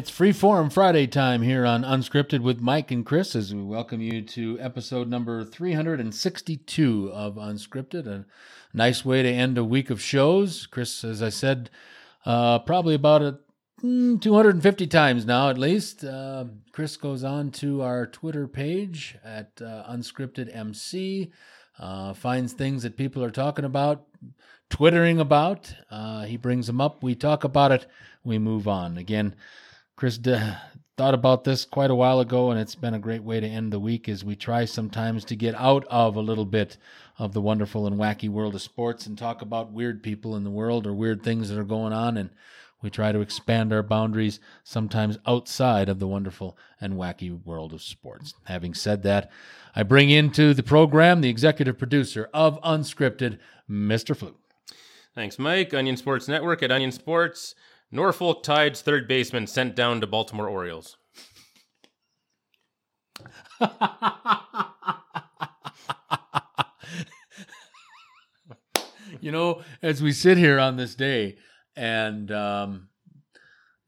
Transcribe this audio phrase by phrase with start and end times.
[0.00, 4.00] It's free Freeform Friday time here on Unscripted with Mike and Chris as we welcome
[4.00, 8.06] you to episode number 362 of Unscripted.
[8.06, 8.24] A
[8.72, 10.64] nice way to end a week of shows.
[10.64, 11.68] Chris, as I said,
[12.24, 13.40] uh, probably about a,
[13.82, 16.02] mm, 250 times now at least.
[16.02, 19.84] Uh, Chris goes on to our Twitter page at uh,
[21.78, 24.06] uh, finds things that people are talking about,
[24.70, 25.74] twittering about.
[25.90, 27.02] Uh, he brings them up.
[27.02, 27.84] We talk about it.
[28.24, 28.96] We move on.
[28.96, 29.34] Again,
[30.00, 30.18] Chris
[30.96, 33.70] thought about this quite a while ago, and it's been a great way to end
[33.70, 36.78] the week as we try sometimes to get out of a little bit
[37.18, 40.50] of the wonderful and wacky world of sports and talk about weird people in the
[40.50, 42.16] world or weird things that are going on.
[42.16, 42.30] And
[42.80, 47.82] we try to expand our boundaries sometimes outside of the wonderful and wacky world of
[47.82, 48.32] sports.
[48.44, 49.30] Having said that,
[49.76, 53.38] I bring into the program the executive producer of Unscripted,
[53.68, 54.16] Mr.
[54.16, 54.40] Fluke.
[55.14, 55.74] Thanks, Mike.
[55.74, 57.54] Onion Sports Network at Onion Sports.
[57.92, 60.96] Norfolk Tide's third baseman sent down to Baltimore Orioles.
[69.20, 71.36] you know, as we sit here on this day,
[71.76, 72.88] and um,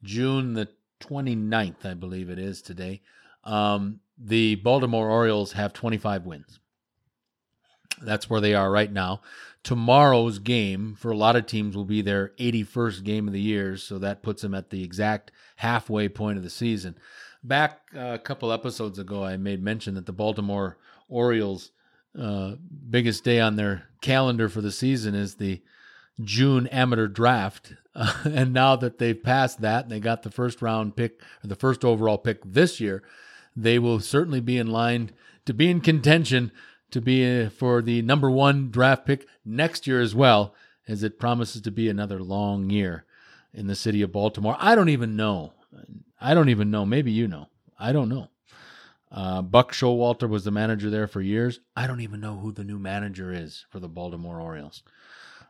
[0.02, 0.68] June the
[1.00, 3.02] 29th, I believe it is today,
[3.44, 6.58] um, the Baltimore Orioles have 25 wins.
[8.02, 9.20] That's where they are right now.
[9.62, 13.76] Tomorrow's game for a lot of teams will be their 81st game of the year,
[13.76, 16.96] so that puts them at the exact halfway point of the season.
[17.44, 20.78] Back uh, a couple episodes ago, I made mention that the Baltimore
[21.08, 21.70] Orioles'
[22.18, 22.52] uh,
[22.90, 25.62] biggest day on their calendar for the season is the
[26.20, 27.74] June amateur draft.
[27.94, 31.48] Uh, and now that they've passed that and they got the first round pick, or
[31.48, 33.02] the first overall pick this year,
[33.54, 35.10] they will certainly be in line
[35.44, 36.52] to be in contention
[36.92, 40.54] to be uh, for the number one draft pick next year as well,
[40.86, 43.04] as it promises to be another long year
[43.52, 44.56] in the city of Baltimore.
[44.58, 45.52] I don't even know.
[46.20, 46.86] I don't even know.
[46.86, 47.48] Maybe you know.
[47.78, 48.28] I don't know.
[49.10, 51.60] Uh, Buck Showalter was the manager there for years.
[51.76, 54.82] I don't even know who the new manager is for the Baltimore Orioles.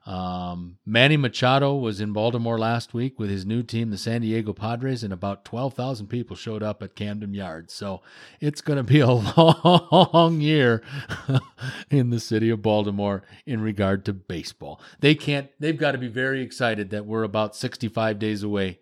[0.05, 4.53] Um, Manny Machado was in Baltimore last week with his new team, the San Diego
[4.53, 7.73] Padres, and about 12,000 people showed up at Camden Yards.
[7.73, 8.03] So
[8.41, 9.07] it's going to be a
[10.13, 10.83] long year
[11.91, 14.81] in the city of Baltimore in regard to baseball.
[14.99, 18.81] They can't, they've got to be very excited that we're about 65 days away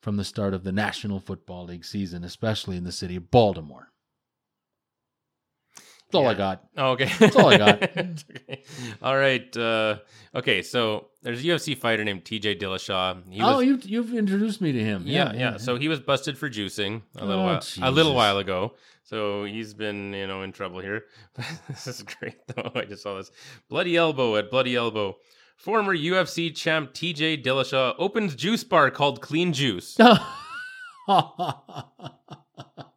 [0.00, 3.90] from the start of the National Football League season, especially in the city of Baltimore.
[6.14, 6.64] That's all I got.
[6.76, 7.10] Oh, okay.
[7.18, 7.82] That's all I got.
[7.96, 8.62] okay.
[9.02, 9.56] All right.
[9.56, 9.98] Uh,
[10.34, 13.22] okay, so there's a UFC fighter named TJ Dillashaw.
[13.28, 15.02] He oh, was, you, you've introduced me to him.
[15.06, 18.38] yeah, yeah, So he was busted for juicing a little Oh, while, a little while
[18.38, 18.74] ago.
[19.02, 21.06] So he's been, you know, in trouble here.
[21.68, 22.70] this is great though.
[22.74, 23.30] I just saw this.
[23.68, 25.16] Bloody elbow at Bloody Elbow.
[25.56, 29.96] Former UFC champ TJ Dillashaw opens juice bar called Clean Juice.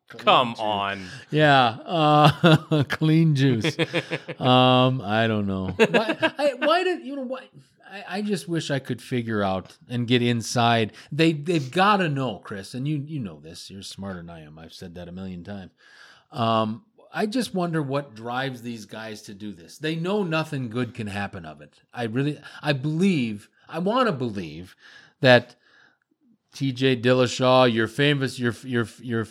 [0.10, 1.06] Come on.
[1.32, 3.78] Yeah, uh, clean juice.
[4.40, 5.76] um, I don't know.
[5.78, 7.44] Why, I, why did you know what?
[7.92, 10.94] I, I just wish I could figure out and get inside.
[11.12, 13.70] They they've got to know, Chris, and you you know this.
[13.70, 14.58] You're smarter than I am.
[14.58, 15.72] I've said that a million times.
[16.32, 19.78] Um, I just wonder what drives these guys to do this.
[19.78, 21.74] They know nothing good can happen of it.
[21.94, 24.76] I really, I believe, I want to believe
[25.22, 25.56] that
[26.58, 27.02] T.J.
[27.02, 29.28] Dillashaw, your famous, your your your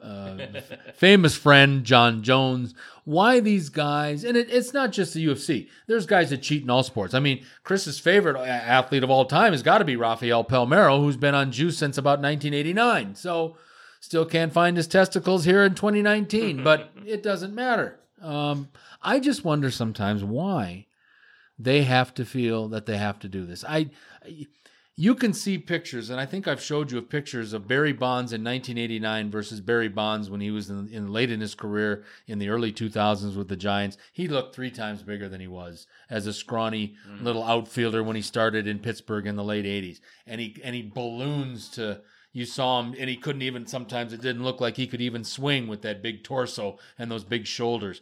[0.00, 0.36] uh,
[0.94, 2.72] famous friend Jon Jones.
[3.04, 4.22] Why these guys?
[4.22, 5.66] And it, it's not just the UFC.
[5.88, 7.14] There's guys that cheat in all sports.
[7.14, 11.16] I mean, Chris's favorite athlete of all time has got to be Rafael Palmeiro, who's
[11.16, 13.16] been on juice since about 1989.
[13.16, 13.56] So,
[13.98, 17.98] still can't find his testicles here in 2019, but it doesn't matter.
[18.22, 18.68] Um,
[19.02, 20.86] I just wonder sometimes why
[21.58, 23.64] they have to feel that they have to do this.
[23.64, 23.90] I,
[25.00, 28.42] you can see pictures, and I think I've showed you pictures of Barry Bonds in
[28.42, 32.48] 1989 versus Barry Bonds when he was in, in late in his career in the
[32.48, 33.96] early 2000s with the Giants.
[34.12, 37.22] He looked three times bigger than he was as a scrawny mm.
[37.22, 40.82] little outfielder when he started in Pittsburgh in the late 80s, and he and he
[40.82, 42.00] balloons to.
[42.32, 43.66] You saw him, and he couldn't even.
[43.66, 47.24] Sometimes it didn't look like he could even swing with that big torso and those
[47.24, 48.00] big shoulders.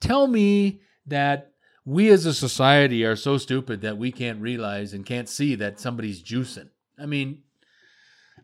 [0.00, 1.49] Tell me that
[1.90, 5.80] we as a society are so stupid that we can't realize and can't see that
[5.80, 6.68] somebody's juicing.
[6.96, 7.42] I mean,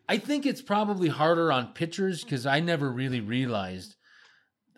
[0.09, 3.95] I think it's probably harder on pitchers because I never really realized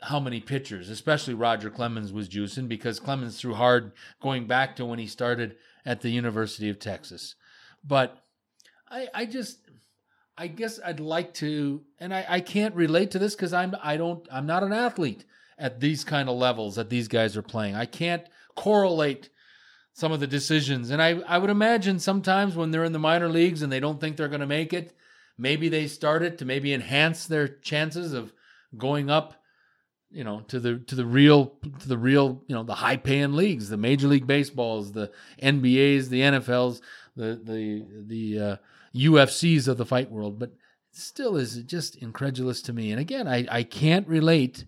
[0.04, 4.86] how many pitchers, especially Roger Clemens, was juicing because Clemens threw hard going back to
[4.86, 7.34] when he started at the University of Texas.
[7.84, 8.24] But
[8.88, 9.62] I, I just,
[10.38, 13.98] I guess I'd like to, and I, I can't relate to this because I'm, I
[13.98, 15.26] don't, I'm not an athlete
[15.58, 17.76] at these kind of levels that these guys are playing.
[17.76, 18.24] I can't
[18.56, 19.30] correlate
[19.94, 20.90] some of the decisions.
[20.90, 24.00] And I, I would imagine sometimes when they're in the minor leagues and they don't
[24.00, 24.96] think they're going to make it,
[25.38, 28.34] maybe they start it to maybe enhance their chances of
[28.78, 29.40] going up
[30.12, 33.34] you know to the to the real to the real you know the high paying
[33.34, 35.12] leagues the major league baseballs the
[35.42, 36.82] nbas the nfls
[37.16, 38.56] the the the uh,
[38.96, 40.52] ufcs of the fight world but
[40.92, 44.66] still is just incredulous to me and again i i can't relate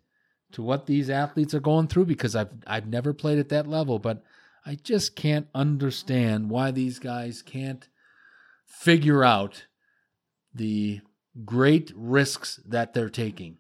[0.51, 3.99] to what these athletes are going through because i've i've never played at that level
[3.99, 4.23] but
[4.65, 7.87] i just can't understand why these guys can't
[8.65, 9.65] figure out
[10.53, 11.01] the
[11.45, 13.57] great risks that they're taking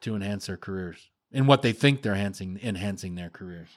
[0.00, 3.68] to enhance their careers and what they think they're enhancing enhancing their careers.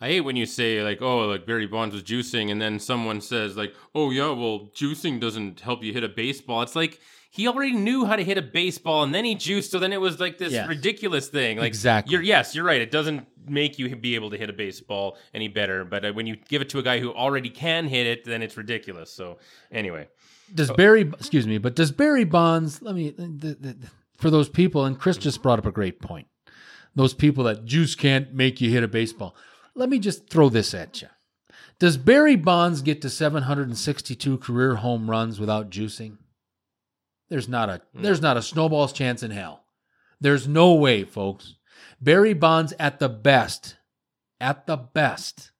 [0.00, 3.20] I hate when you say like, oh, like Barry Bonds was juicing, and then someone
[3.20, 6.62] says like, oh yeah, well, juicing doesn't help you hit a baseball.
[6.62, 7.00] It's like
[7.34, 10.00] he already knew how to hit a baseball, and then he juiced, so then it
[10.00, 10.68] was like this Yes.
[10.68, 11.58] ridiculous thing.
[11.58, 12.12] Like, Exactly.
[12.12, 12.80] You're yes, you're right.
[12.80, 16.28] It doesn't make you be able to hit a baseball any better, but uh, when
[16.28, 19.10] you give it to a guy who already can hit it, then it's ridiculous.
[19.10, 19.38] So
[19.72, 20.06] anyway,
[20.54, 23.76] Does Barry excuse me, but does Barry Bonds let me the, the,
[24.16, 26.28] for those people and Chris just brought up a great point.
[26.94, 29.34] Those people that juice can't make you hit a baseball.
[29.74, 31.08] Let me just throw this at you.
[31.80, 36.18] Does Barry Bonds get to 762 career home runs without juicing?
[37.34, 39.64] There's not a there's not a snowball's chance in hell.
[40.20, 41.56] There's no way, folks.
[42.00, 43.74] Barry Bonds at the best,
[44.40, 45.50] at the best,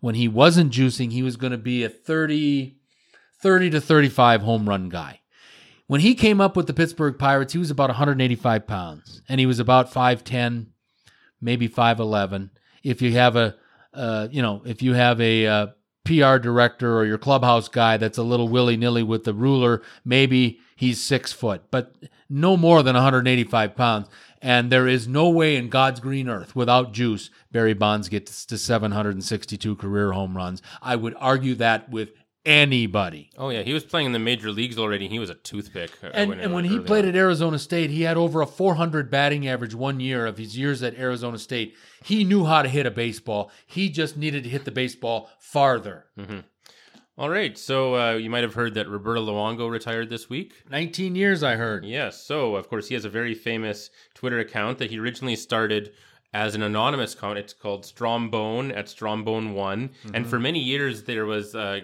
[0.00, 2.78] when he wasn't juicing, he was going to be a 30
[3.42, 5.20] 30 to 35 home run guy.
[5.86, 9.44] When he came up with the Pittsburgh Pirates, he was about 185 pounds and he
[9.44, 10.68] was about 5'10,
[11.42, 12.48] maybe 5'11.
[12.82, 13.56] If you have a,
[13.92, 15.66] uh, you know, if you have a uh,
[16.04, 20.58] PR director or your clubhouse guy that's a little willy nilly with the ruler, maybe
[20.82, 21.94] he's six foot, but
[22.28, 24.08] no more than 185 pounds.
[24.40, 28.58] And there is no way in God's green earth without juice Barry Bonds gets to
[28.58, 30.60] 762 career home runs.
[30.80, 32.10] I would argue that with
[32.44, 33.30] anybody.
[33.38, 35.06] oh yeah, he was playing in the major leagues already.
[35.06, 35.92] He was a toothpick.
[36.02, 37.10] uh, And, and when he played on.
[37.10, 40.82] at Arizona State, he had over a 400 batting average one year of his years
[40.82, 41.76] at Arizona State.
[42.02, 43.50] He knew how to hit a baseball.
[43.66, 46.06] He just needed to hit the baseball farther.
[47.22, 50.54] All right, so uh, you might have heard that Roberto Luongo retired this week.
[50.72, 51.84] 19 years, I heard.
[51.84, 52.20] Yes.
[52.20, 55.92] So, of course, he has a very famous Twitter account that he originally started
[56.34, 57.38] as an anonymous account.
[57.38, 59.90] It's called Strombone at Strombone1.
[60.12, 61.82] And for many years, there was, uh,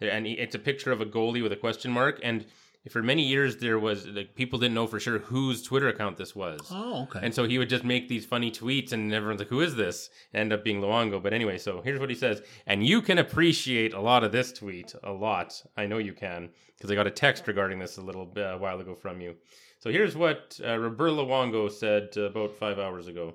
[0.00, 2.18] and it's a picture of a goalie with a question mark.
[2.22, 2.46] And
[2.90, 6.34] for many years, there was, like, people didn't know for sure whose Twitter account this
[6.34, 6.60] was.
[6.70, 7.20] Oh, okay.
[7.22, 10.10] And so he would just make these funny tweets, and everyone's like, "Who is this?"
[10.32, 11.22] End up being Luongo.
[11.22, 14.52] But anyway, so here's what he says, and you can appreciate a lot of this
[14.52, 15.60] tweet, a lot.
[15.76, 18.80] I know you can because I got a text regarding this a little a while
[18.80, 19.34] ago from you.
[19.80, 23.34] So here's what uh, Roberto Luongo said uh, about five hours ago.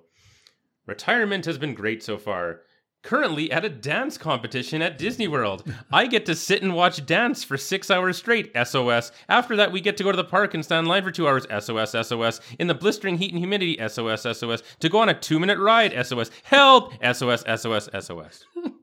[0.86, 2.62] Retirement has been great so far.
[3.04, 5.64] Currently at a dance competition at Disney World.
[5.92, 9.12] I get to sit and watch dance for six hours straight, SOS.
[9.28, 11.28] After that, we get to go to the park and stand in line for two
[11.28, 12.40] hours, SOS, SOS.
[12.58, 14.64] In the blistering heat and humidity, SOS, SOS.
[14.80, 16.32] To go on a two minute ride, SOS.
[16.44, 16.94] Help!
[17.04, 18.46] SOS, SOS, SOS.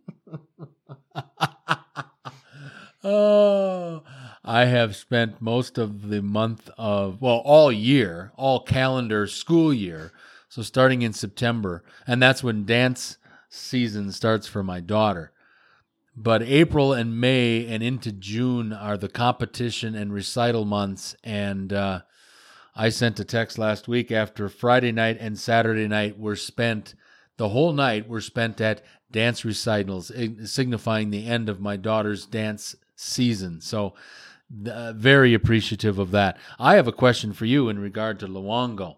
[3.02, 4.02] Oh,
[4.44, 10.12] I have spent most of the month of, well, all year, all calendar school year.
[10.50, 13.16] So starting in September, and that's when dance
[13.50, 15.32] season starts for my daughter.
[16.16, 21.14] But April and May and into June are the competition and recital months.
[21.22, 22.02] And uh,
[22.74, 26.94] I sent a text last week after Friday night and Saturday night were spent,
[27.36, 32.26] the whole night were spent at dance recitals, eh, signifying the end of my daughter's
[32.26, 33.60] dance season.
[33.60, 33.94] So,
[34.66, 36.36] uh, very appreciative of that.
[36.58, 38.96] I have a question for you in regard to Luongo.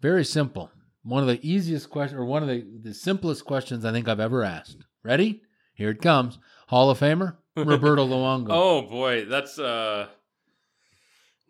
[0.00, 0.70] Very simple.
[1.02, 4.20] One of the easiest questions, or one of the, the simplest questions I think I've
[4.20, 4.76] ever asked.
[5.02, 5.42] Ready?
[5.74, 6.38] Here it comes.
[6.68, 8.48] Hall of Famer, Roberto Luongo.
[8.50, 10.06] Oh boy, that's uh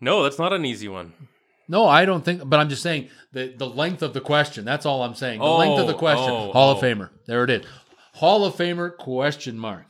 [0.00, 1.12] No, that's not an easy one.
[1.68, 4.64] No, I don't think, but I'm just saying the, the length of the question.
[4.64, 5.38] That's all I'm saying.
[5.40, 6.30] The length of the Oh, question.
[6.30, 6.80] oh, Hall of oh.
[6.80, 7.10] Famer.
[7.26, 7.64] There it is.
[8.14, 9.86] Hall of Famer question mark.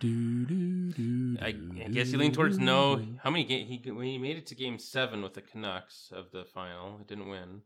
[0.00, 3.04] Do, do, do, I, I guess he leaned towards no.
[3.22, 6.30] How many ga- he when he made it to game 7 with the Canucks of
[6.32, 7.60] the final, it didn't win.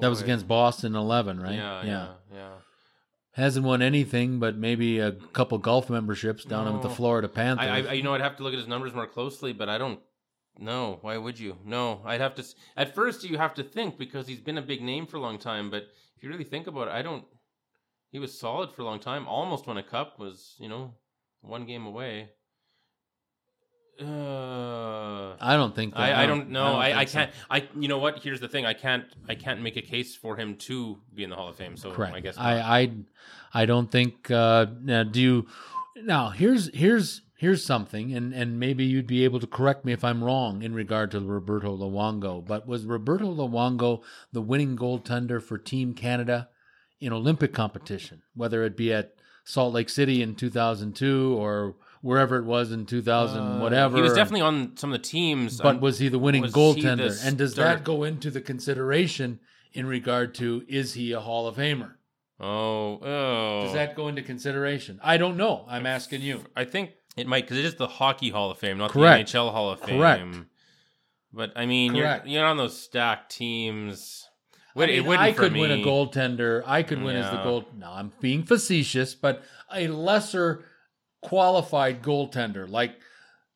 [0.00, 1.54] That was against Boston 11, right?
[1.54, 2.50] Yeah, yeah, yeah.
[3.32, 7.66] Hasn't won anything, but maybe a couple golf memberships down with the Florida Panthers.
[7.68, 9.76] I, I, you know, I'd have to look at his numbers more closely, but I
[9.76, 10.00] don't.
[10.58, 11.58] No, why would you?
[11.64, 12.44] No, I'd have to.
[12.76, 15.38] At first, you have to think because he's been a big name for a long
[15.38, 15.70] time.
[15.70, 17.24] But if you really think about it, I don't.
[18.10, 19.28] He was solid for a long time.
[19.28, 20.18] Almost won a cup.
[20.18, 20.94] Was you know
[21.48, 22.30] one game away.
[24.00, 25.94] Uh, I don't think.
[25.94, 26.76] that- I, I don't know.
[26.76, 27.18] I, I, so.
[27.18, 27.32] can't.
[27.50, 28.20] I you know what?
[28.20, 28.64] Here's the thing.
[28.64, 29.04] I can't.
[29.28, 31.76] I can't make a case for him to be in the Hall of Fame.
[31.76, 32.14] So Correct.
[32.14, 32.46] I guess not.
[32.46, 32.92] I, I
[33.62, 34.30] I don't think.
[34.30, 35.46] Uh, now, do you?
[35.96, 40.04] Now here's here's here's something, and, and maybe you'd be able to correct me if
[40.04, 44.02] I'm wrong in regard to Roberto Luongo, but was Roberto Luongo
[44.32, 46.48] the winning goaltender for Team Canada
[47.00, 49.14] in Olympic competition, whether it be at
[49.48, 53.96] Salt Lake City in 2002 or wherever it was in 2000, Uh, whatever?
[53.96, 55.56] He was definitely on some of the teams.
[55.56, 57.18] But I'm- was he the winning goaltender?
[57.18, 59.40] the and does that go into the consideration
[59.72, 61.94] in regard to is he a Hall of Famer?
[62.40, 63.62] oh, oh.
[63.64, 65.00] Does that go into consideration?
[65.02, 65.64] I don't know.
[65.66, 66.44] I'm asking you.
[66.54, 69.32] I think it might because it is the Hockey Hall of Fame, not Correct.
[69.32, 69.98] the NHL Hall of Fame.
[69.98, 70.36] Correct.
[71.32, 72.26] But I mean, Correct.
[72.26, 74.27] you're you're on those stacked teams.
[74.80, 76.62] I, mean, I could win a goaltender.
[76.66, 77.42] I could win as the Yeah.
[77.42, 77.68] goal.
[77.76, 79.42] No, I'm being facetious, but
[79.72, 80.64] a lesser
[81.22, 82.96] qualified goaltender, like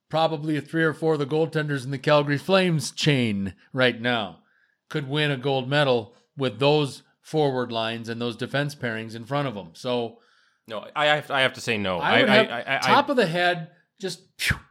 [0.09, 4.41] probably three or four of the goaltenders in the Calgary Flames chain right now,
[4.91, 9.49] could win a gold medal with those forward lines and those defense pairings in front
[9.49, 9.71] of them.
[9.75, 10.19] So
[10.67, 12.01] No, I have I have to say no.
[12.01, 14.23] I have I, I, top of the head, just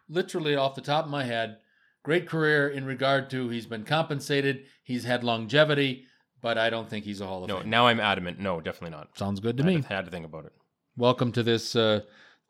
[0.10, 1.58] literally off the top of my head.
[2.04, 6.06] Great career in regard to he's been compensated, he's had longevity,
[6.42, 7.60] but I don't think he's a Hall of no.
[7.60, 7.70] Fame.
[7.70, 8.40] Now I'm adamant.
[8.40, 9.18] No, definitely not.
[9.18, 9.74] Sounds good to I me.
[9.76, 10.54] had to, had to think about it.
[10.98, 12.02] Welcome to this uh,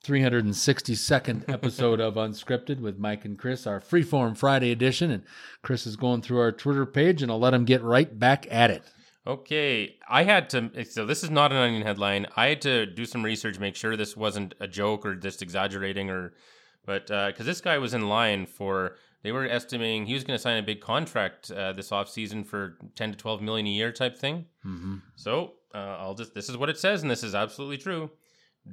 [0.05, 5.11] 362nd episode of Unscripted with Mike and Chris, our Freeform Friday edition.
[5.11, 5.23] And
[5.61, 8.71] Chris is going through our Twitter page, and I'll let him get right back at
[8.71, 8.83] it.
[9.27, 10.83] Okay, I had to.
[10.85, 12.25] So this is not an onion headline.
[12.35, 16.09] I had to do some research, make sure this wasn't a joke or just exaggerating,
[16.09, 16.33] or
[16.85, 20.41] but because this guy was in line for, they were estimating he was going to
[20.41, 23.91] sign a big contract uh, this off season for ten to twelve million a year
[23.91, 24.45] type thing.
[24.65, 24.97] Mm-hmm.
[25.15, 26.33] So uh, I'll just.
[26.33, 28.11] This is what it says, and this is absolutely true.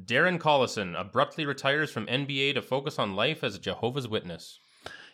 [0.05, 4.61] Darren Collison abruptly retires from NBA to focus on life as a Jehovah's Witness.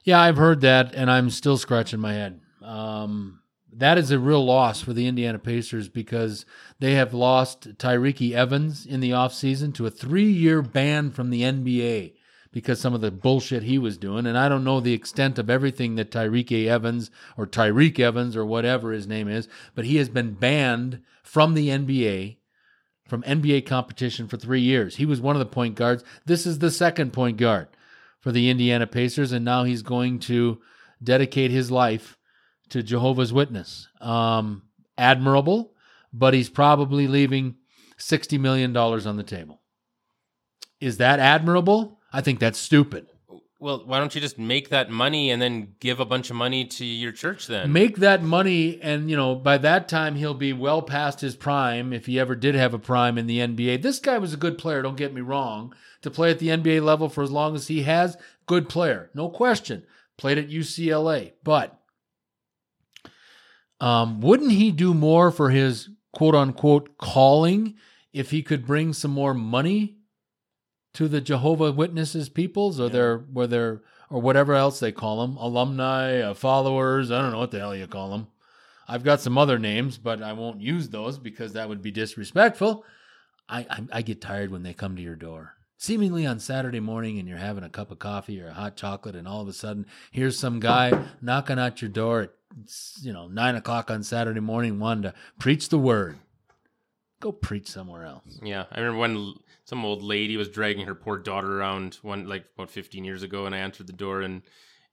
[0.03, 2.41] Yeah, I've heard that, and I'm still scratching my head.
[2.61, 3.41] Um,
[3.73, 6.45] that is a real loss for the Indiana Pacers because
[6.79, 11.43] they have lost Tyreke Evans in the offseason to a three year ban from the
[11.43, 12.15] NBA
[12.55, 14.27] because some of the bullshit he was doing.
[14.27, 18.47] And I don't know the extent of everything that Tyreke Evans or Tyreek Evans or
[18.47, 22.37] whatever his name is, but he has been banned from the NBA,
[23.09, 24.97] from NBA competition for three years.
[24.97, 26.05] He was one of the point guards.
[26.27, 27.67] This is the second point guard
[28.21, 30.61] for the Indiana Pacers, and now he's going to
[31.03, 32.17] dedicate his life
[32.69, 33.89] to Jehovah's Witness.
[34.01, 34.63] Um,
[34.97, 35.75] admirable,
[36.13, 37.57] but he's probably leaving
[37.99, 39.61] $60 million on the table.
[40.81, 41.99] Is that admirable?
[42.15, 43.09] I think that's stupid.
[43.59, 46.65] Well, why don't you just make that money and then give a bunch of money
[46.65, 47.73] to your church then?
[47.73, 51.93] Make that money, and you know, by that time he'll be well past his prime
[51.93, 53.83] if he ever did have a prime in the NBA.
[53.83, 55.75] This guy was a good player, don't get me wrong.
[56.03, 58.17] To play at the NBA level for as long as he has,
[58.47, 59.85] good player, no question.
[60.19, 61.81] Played at UCLA, but
[63.81, 67.75] um, wouldn't he do more for his quote unquote calling
[68.13, 69.97] if he could bring some more money
[70.95, 75.37] to the Jehovah Witnesses peoples or their where their or whatever else they call them,
[75.37, 78.29] alumni, uh, followers, I don't know what the hell you call them.
[78.87, 82.85] I've got some other names, but I won't use those because that would be disrespectful.
[83.49, 85.55] I, I I get tired when they come to your door.
[85.77, 89.17] Seemingly on Saturday morning, and you're having a cup of coffee or a hot chocolate,
[89.17, 92.31] and all of a sudden, here's some guy knocking at your door at
[93.03, 96.19] you know nine o'clock on Saturday morning, wanting to preach the word.
[97.25, 98.39] Go preach somewhere else.
[98.43, 102.45] Yeah, I remember when some old lady was dragging her poor daughter around one like
[102.55, 104.43] about 15 years ago, and I answered the door and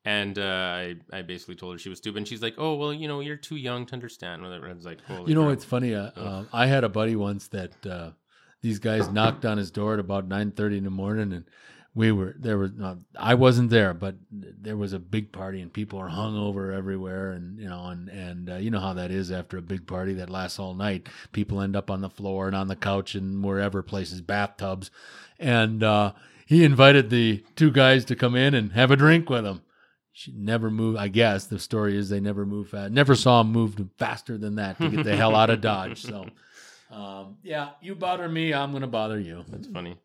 [0.05, 2.19] and uh, I I basically told her she was stupid.
[2.19, 4.69] And she's like, "Oh well, you know, you're too young to understand." Whatever.
[4.69, 5.53] I was like, You know, crap.
[5.55, 5.93] it's funny.
[5.93, 8.11] Uh, uh, I had a buddy once that uh,
[8.61, 11.43] these guys knocked on his door at about nine thirty in the morning, and
[11.93, 12.57] we were there.
[12.57, 16.37] Was not I wasn't there, but there was a big party, and people are hung
[16.37, 19.61] over everywhere, and you know, and and uh, you know how that is after a
[19.61, 21.07] big party that lasts all night.
[21.33, 24.89] People end up on the floor and on the couch and wherever places, bathtubs,
[25.37, 26.13] and uh,
[26.45, 29.61] he invited the two guys to come in and have a drink with him.
[30.13, 30.97] She never moved.
[30.97, 32.91] I guess the story is they never moved fast.
[32.91, 36.01] Never saw him move faster than that to get the hell out of Dodge.
[36.03, 36.25] So,
[36.91, 39.43] um, yeah, you bother me, I'm gonna bother you.
[39.49, 39.97] That's funny.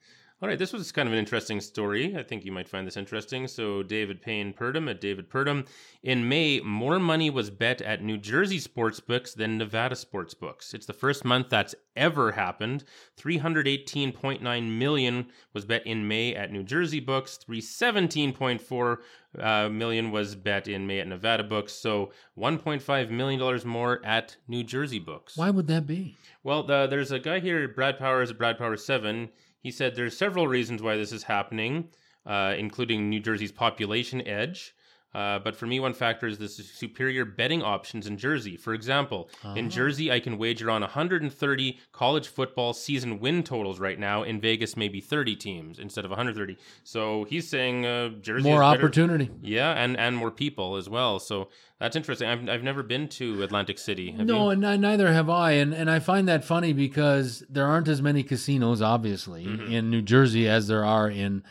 [0.42, 2.14] All right, this was kind of an interesting story.
[2.14, 3.48] I think you might find this interesting.
[3.48, 5.66] So, David Payne Purdum at David Purdum.
[6.02, 10.74] In May, more money was bet at New Jersey sports books than Nevada sports books.
[10.74, 12.84] It's the first month that's ever happened.
[13.18, 17.38] 318.9 million was bet in May at New Jersey books.
[17.48, 18.98] 317.4
[19.38, 21.72] uh, million was bet in May at Nevada books.
[21.72, 25.34] So, 1.5 million dollars more at New Jersey books.
[25.38, 26.18] Why would that be?
[26.42, 29.30] Well, the, there's a guy here, Brad Powers at Brad Powers 7.
[29.66, 31.88] He said there's several reasons why this is happening,
[32.24, 34.76] uh, including New Jersey's population edge.
[35.14, 38.54] Uh, but for me, one factor is the superior betting options in Jersey.
[38.56, 39.68] For example, in Ah.
[39.70, 44.24] Jersey, I can wager on 130 college football season win totals right now.
[44.24, 46.58] In Vegas, maybe 30 teams instead of 130.
[46.84, 49.30] So he's saying uh, Jersey More opportunity.
[49.40, 51.18] Yeah, and and more people as well.
[51.18, 51.48] So
[51.78, 52.28] that's interesting.
[52.28, 54.10] I've I've never been to Atlantic City.
[54.12, 54.60] Have no, you?
[54.62, 58.22] and neither have I, and and I find that funny because there aren't as many
[58.22, 59.70] casinos, obviously, Mhm.
[59.72, 61.42] in New Jersey as there are in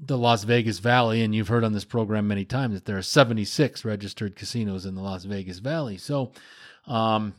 [0.00, 1.22] the Las Vegas Valley.
[1.22, 4.94] And you've heard on this program many times that there are 76 registered casinos in
[4.94, 5.96] the Las Vegas Valley.
[5.96, 6.32] So,
[6.86, 7.34] um,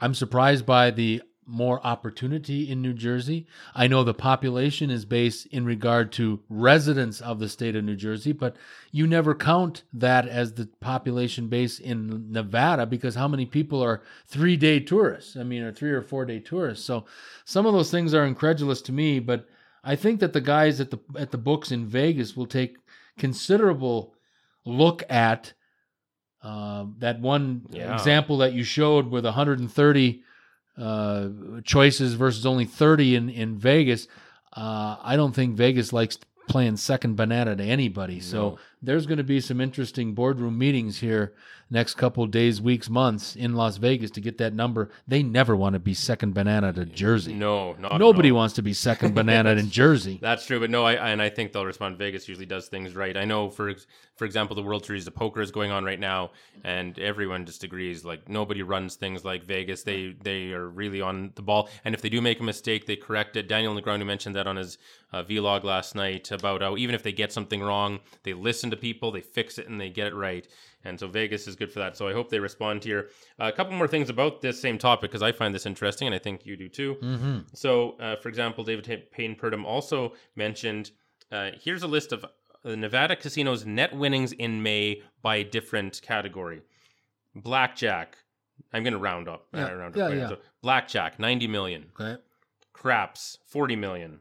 [0.00, 3.46] I'm surprised by the more opportunity in New Jersey.
[3.74, 7.96] I know the population is based in regard to residents of the state of New
[7.96, 8.56] Jersey, but
[8.90, 14.02] you never count that as the population base in Nevada because how many people are
[14.26, 15.36] three day tourists?
[15.36, 16.84] I mean, or three or four day tourists.
[16.84, 17.04] So
[17.44, 19.46] some of those things are incredulous to me, but
[19.84, 22.76] I think that the guys at the at the books in Vegas will take
[23.18, 24.14] considerable
[24.64, 25.52] look at
[26.42, 27.92] uh, that one Yeah.
[27.94, 30.22] example that you showed with 130
[30.76, 31.28] uh,
[31.64, 34.08] choices versus only 30 in in Vegas.
[34.56, 38.20] Uh, I don't think Vegas likes playing second banana to anybody.
[38.20, 41.32] So there's going to be some interesting boardroom meetings here
[41.74, 44.90] next couple days, weeks, months in Las Vegas to get that number.
[45.06, 47.34] They never want to be second banana to Jersey.
[47.34, 48.36] No, not Nobody no.
[48.36, 50.18] wants to be second banana in Jersey.
[50.22, 51.98] That's true, but no, I and I think they'll respond.
[51.98, 53.16] Vegas usually does things right.
[53.16, 53.74] I know, for
[54.16, 56.30] for example, the World Series of Poker is going on right now,
[56.62, 59.82] and everyone just agrees like nobody runs things like Vegas.
[59.82, 62.96] They they are really on the ball, and if they do make a mistake, they
[62.96, 63.48] correct it.
[63.48, 64.78] Daniel Negreanu mentioned that on his
[65.12, 68.76] uh, vlog last night about how even if they get something wrong, they listen to
[68.76, 70.46] people, they fix it, and they get it right.
[70.84, 71.96] And so Vegas is good for that.
[71.96, 73.08] So I hope they respond here.
[73.40, 76.14] Uh, a couple more things about this same topic because I find this interesting, and
[76.14, 76.94] I think you do too.
[77.00, 80.90] hmm So, uh, for example, David Payne Purdum also mentioned
[81.32, 82.24] uh, here's a list of
[82.62, 86.60] the Nevada casinos' net winnings in May by different category.
[87.34, 88.16] Blackjack,
[88.72, 89.46] I'm going to round up.
[89.54, 90.28] uh, Yeah, round yeah, up right yeah.
[90.28, 91.86] So blackjack, 90 million.
[91.98, 92.20] Okay.
[92.72, 94.20] Craps, 40 million.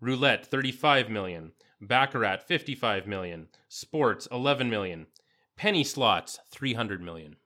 [0.00, 1.52] Roulette, 35 million.
[1.80, 3.48] Baccarat, 55 million.
[3.68, 5.06] Sports, 11 million.
[5.56, 7.36] Penny slots, 300 million.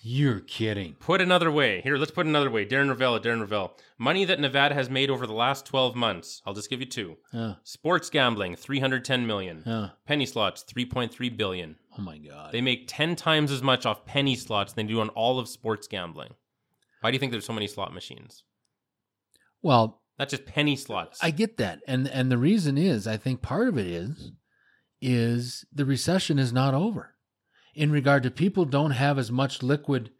[0.00, 0.94] You're kidding.
[1.00, 1.80] Put another way.
[1.80, 2.64] Here, let's put another way.
[2.64, 3.72] Darren Rovell, Darren Rovell.
[3.98, 6.40] Money that Nevada has made over the last 12 months.
[6.46, 7.16] I'll just give you two.
[7.64, 9.90] Sports gambling, 310 million.
[10.06, 11.76] Penny slots, 3.3 billion.
[11.98, 12.52] Oh my God.
[12.52, 15.48] They make 10 times as much off penny slots than they do on all of
[15.48, 16.34] sports gambling.
[17.00, 18.44] Why do you think there's so many slot machines?
[19.62, 21.18] well, that's just penny slots.
[21.22, 24.32] I get that, and and the reason is, I think part of it is,
[25.00, 27.14] is the recession is not over.
[27.74, 30.10] In regard to people don't have as much liquid.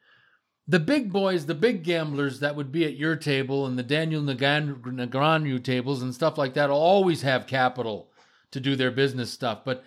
[0.67, 4.23] The big boys, the big gamblers that would be at your table and the Daniel
[4.23, 8.11] Negreanu tables and stuff like that always have capital
[8.51, 9.65] to do their business stuff.
[9.65, 9.83] But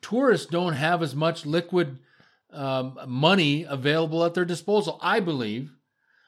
[0.00, 1.98] tourists don't have as much liquid
[2.52, 5.72] um, money available at their disposal, I believe.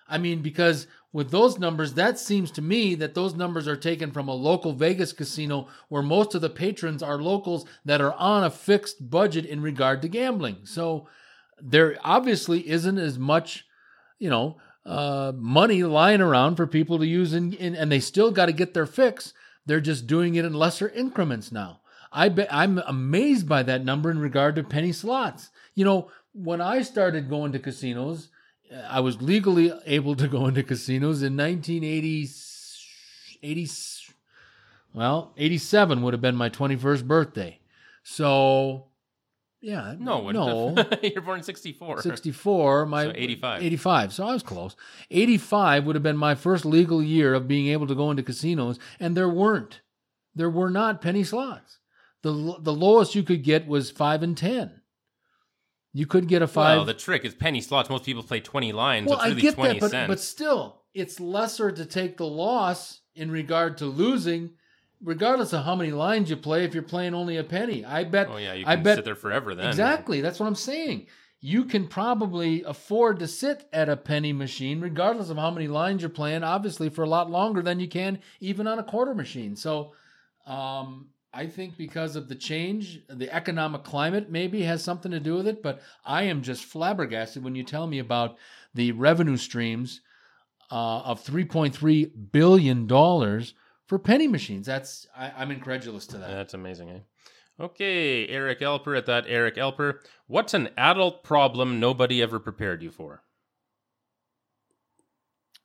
[0.08, 4.12] I mean, because with those numbers, that seems to me that those numbers are taken
[4.12, 8.44] from a local Vegas casino where most of the patrons are locals that are on
[8.44, 10.58] a fixed budget in regard to gambling.
[10.64, 11.08] So
[11.60, 13.66] there obviously isn't as much,
[14.18, 18.30] you know, uh, money lying around for people to use, in, in, and they still
[18.30, 19.34] got to get their fix.
[19.66, 21.80] They're just doing it in lesser increments now.
[22.12, 25.50] I bet I'm amazed by that number in regard to penny slots.
[25.74, 28.30] You know, when I started going to casinos,
[28.88, 32.28] I was legally able to go into casinos in 1980,
[33.42, 33.68] 80,
[34.94, 37.58] well, 87 would have been my 21st birthday.
[38.02, 38.86] So,
[39.60, 39.94] yeah.
[39.98, 40.74] no, no.
[41.02, 42.02] you're born in 64.
[42.02, 43.62] 64, my So 85.
[43.62, 44.12] 85.
[44.12, 44.76] So I was close.
[45.10, 48.78] 85 would have been my first legal year of being able to go into casinos
[48.98, 49.80] and there weren't.
[50.34, 51.78] There were not penny slots.
[52.22, 54.79] The the lowest you could get was 5 and 10.
[55.92, 57.90] You could get a 5 Well, the trick is penny slots.
[57.90, 59.08] Most people play 20 lines.
[59.08, 60.08] well, so really I get 20 that, but, cents.
[60.08, 64.50] but still, it's lesser to take the loss in regard to losing,
[65.02, 66.64] regardless of how many lines you play.
[66.64, 68.28] If you're playing only a penny, I bet.
[68.30, 69.66] oh, yeah, you I can bet sit there forever then.
[69.68, 70.20] exactly.
[70.20, 71.06] That's what I'm saying.
[71.42, 76.02] You can probably afford to sit at a penny machine, regardless of how many lines
[76.02, 76.44] you're playing.
[76.44, 79.56] Obviously, for a lot longer than you can even on a quarter machine.
[79.56, 79.92] So,
[80.46, 85.36] um, I think because of the change, the economic climate maybe has something to do
[85.36, 85.62] with it.
[85.62, 88.36] But I am just flabbergasted when you tell me about
[88.74, 90.00] the revenue streams
[90.70, 93.54] uh, of 3.3 billion dollars
[93.86, 94.66] for penny machines.
[94.66, 96.30] That's I, I'm incredulous to that.
[96.30, 96.98] That's amazing, eh?
[97.60, 99.98] Okay, Eric Elper at that Eric Elper.
[100.26, 103.22] What's an adult problem nobody ever prepared you for?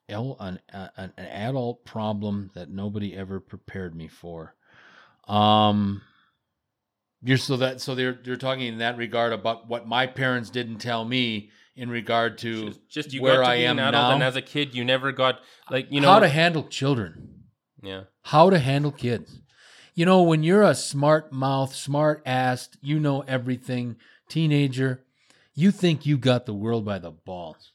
[0.10, 4.56] L, an, uh, an an adult problem that nobody ever prepared me for.
[5.28, 6.02] Um,
[7.24, 10.78] You're so that so they're they're talking in that regard about what my parents didn't
[10.78, 14.14] tell me in regard to Just, just you where got to I am an adult,
[14.14, 17.44] and as a kid, you never got like you know how to handle children.
[17.82, 18.04] yeah.
[18.24, 19.42] how to handle kids.
[19.94, 23.96] You know, when you're a smart mouth, smart ass, you know everything,
[24.28, 25.06] teenager,
[25.54, 27.72] you think you got the world by the balls.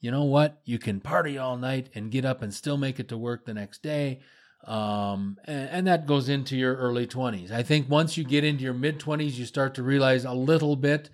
[0.00, 0.60] You know what?
[0.64, 3.54] You can party all night and get up and still make it to work the
[3.54, 4.20] next day.
[4.66, 7.50] Um, and, and that goes into your early 20s.
[7.50, 10.76] I think once you get into your mid 20s, you start to realize a little
[10.76, 11.10] bit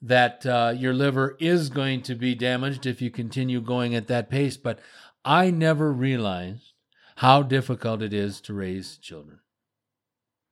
[0.00, 4.30] that uh, your liver is going to be damaged if you continue going at that
[4.30, 4.56] pace.
[4.56, 4.78] But
[5.24, 6.72] I never realized
[7.16, 9.40] how difficult it is to raise children.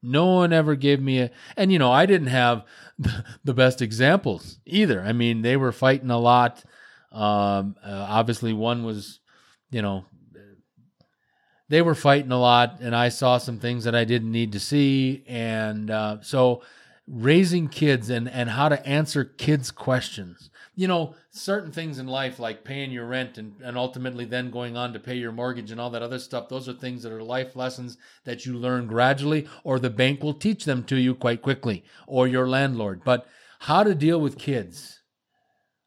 [0.02, 2.64] No one ever gave me a, and you know, I didn't have
[3.44, 5.00] the best examples either.
[5.00, 6.62] I mean, they were fighting a lot.
[7.12, 9.20] Um, uh, obviously, one was,
[9.70, 10.04] you know,
[11.68, 14.60] they were fighting a lot, and I saw some things that I didn't need to
[14.60, 15.24] see.
[15.26, 16.62] And uh, so,
[17.08, 20.50] raising kids and, and how to answer kids' questions.
[20.74, 24.76] You know, certain things in life like paying your rent and, and ultimately then going
[24.76, 27.22] on to pay your mortgage and all that other stuff, those are things that are
[27.22, 31.42] life lessons that you learn gradually, or the bank will teach them to you quite
[31.42, 33.02] quickly, or your landlord.
[33.04, 33.26] But
[33.60, 35.00] how to deal with kids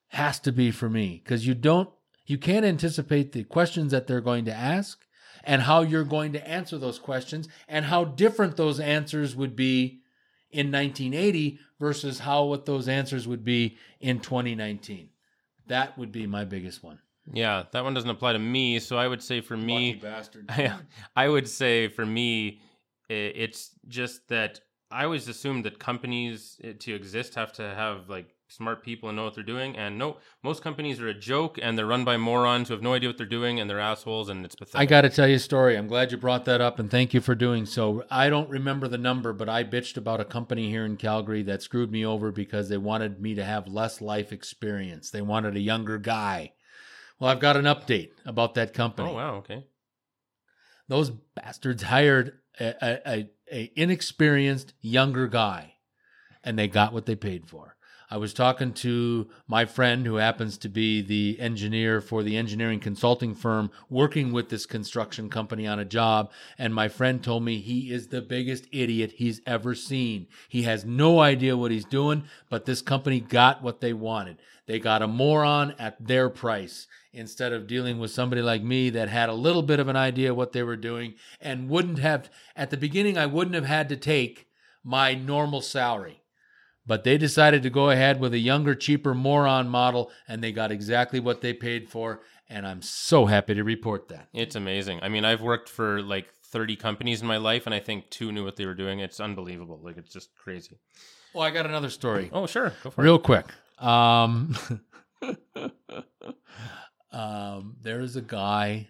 [0.10, 1.90] has to be for me because you don't,
[2.26, 5.06] you can't anticipate the questions that they're going to ask
[5.50, 10.00] and how you're going to answer those questions and how different those answers would be
[10.52, 15.10] in 1980 versus how what those answers would be in 2019.
[15.66, 17.00] That would be my biggest one.
[17.34, 18.78] Yeah, that one doesn't apply to me.
[18.78, 20.52] So I would say for me, bastard.
[21.16, 22.62] I would say for me,
[23.10, 24.60] it's just that
[24.92, 29.16] I always assumed that companies eh, to exist have to have like smart people and
[29.16, 29.78] know what they're doing.
[29.78, 32.94] And no, most companies are a joke and they're run by morons who have no
[32.94, 34.82] idea what they're doing and they're assholes and it's pathetic.
[34.82, 35.78] I got to tell you a story.
[35.78, 38.04] I'm glad you brought that up and thank you for doing so.
[38.10, 41.62] I don't remember the number, but I bitched about a company here in Calgary that
[41.62, 45.12] screwed me over because they wanted me to have less life experience.
[45.12, 46.54] They wanted a younger guy.
[47.20, 49.10] Well, I've got an update about that company.
[49.10, 49.66] Oh wow, okay.
[50.88, 55.76] those bastards hired a, a, a, a inexperienced younger guy
[56.44, 57.76] and they got what they paid for
[58.10, 62.80] i was talking to my friend who happens to be the engineer for the engineering
[62.80, 67.60] consulting firm working with this construction company on a job and my friend told me
[67.60, 72.24] he is the biggest idiot he's ever seen he has no idea what he's doing
[72.50, 77.52] but this company got what they wanted they got a moron at their price instead
[77.52, 80.52] of dealing with somebody like me that had a little bit of an idea what
[80.52, 84.48] they were doing and wouldn't have at the beginning I wouldn't have had to take
[84.84, 86.22] my normal salary.
[86.90, 90.72] But they decided to go ahead with a younger, cheaper moron model and they got
[90.72, 94.28] exactly what they paid for and I'm so happy to report that.
[94.34, 95.00] It's amazing.
[95.04, 98.32] I mean, I've worked for like 30 companies in my life and I think two
[98.32, 99.02] knew what they were doing.
[99.02, 99.80] It's unbelievable.
[99.84, 100.80] Like it's just crazy.
[101.32, 102.32] Well, I got another story.
[102.34, 102.74] Oh, sure.
[102.84, 103.04] Go for it.
[103.04, 103.46] Real quick.
[103.78, 104.58] Um,
[107.12, 108.90] um, there's a guy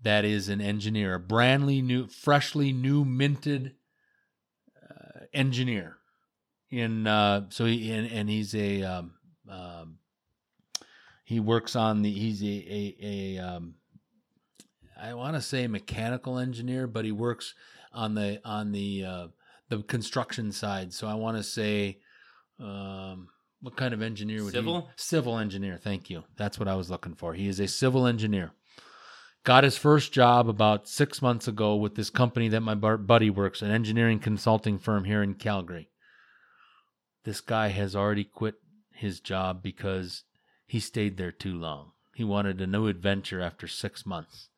[0.00, 3.74] that is an engineer, a brandly new, freshly new minted
[4.82, 5.97] uh, engineer.
[6.70, 9.12] In uh, so he and, and he's a um,
[9.48, 9.98] um,
[11.24, 13.74] he works on the he's a a, a um,
[15.00, 17.54] I want to say mechanical engineer, but he works
[17.92, 19.26] on the on the uh,
[19.68, 20.92] the construction side.
[20.92, 21.98] So I want to say
[22.60, 23.28] um,
[23.60, 24.90] what kind of engineer would he Civil?
[24.96, 25.78] Civil engineer.
[25.82, 26.24] Thank you.
[26.36, 27.34] That's what I was looking for.
[27.34, 28.52] He is a civil engineer.
[29.44, 33.30] Got his first job about six months ago with this company that my bar- buddy
[33.30, 35.88] works, an engineering consulting firm here in Calgary.
[37.28, 38.54] This guy has already quit
[38.90, 40.24] his job because
[40.66, 41.92] he stayed there too long.
[42.14, 44.48] He wanted a new adventure after six months.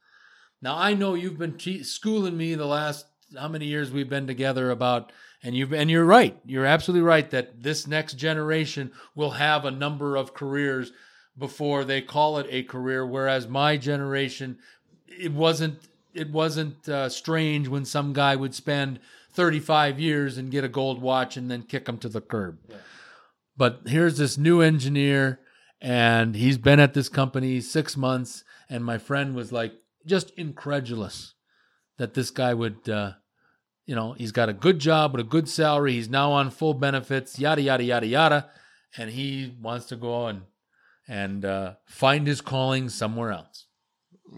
[0.62, 3.06] Now I know you've been te- schooling me the last
[3.36, 5.10] how many years we've been together about,
[5.42, 6.38] and you've and you're right.
[6.46, 10.92] You're absolutely right that this next generation will have a number of careers
[11.36, 13.04] before they call it a career.
[13.04, 14.60] Whereas my generation,
[15.08, 15.80] it wasn't
[16.14, 19.00] it wasn't uh, strange when some guy would spend
[19.32, 22.58] 35 years and get a gold watch and then kick him to the curb.
[23.56, 25.40] But here's this new engineer,
[25.80, 29.74] and he's been at this company six months, and my friend was like
[30.06, 31.34] just incredulous
[31.98, 33.12] that this guy would, uh,
[33.84, 35.92] you know, he's got a good job with a good salary.
[35.92, 38.50] He's now on full benefits, yada yada yada yada,
[38.96, 40.42] and he wants to go and
[41.06, 43.66] and uh, find his calling somewhere else.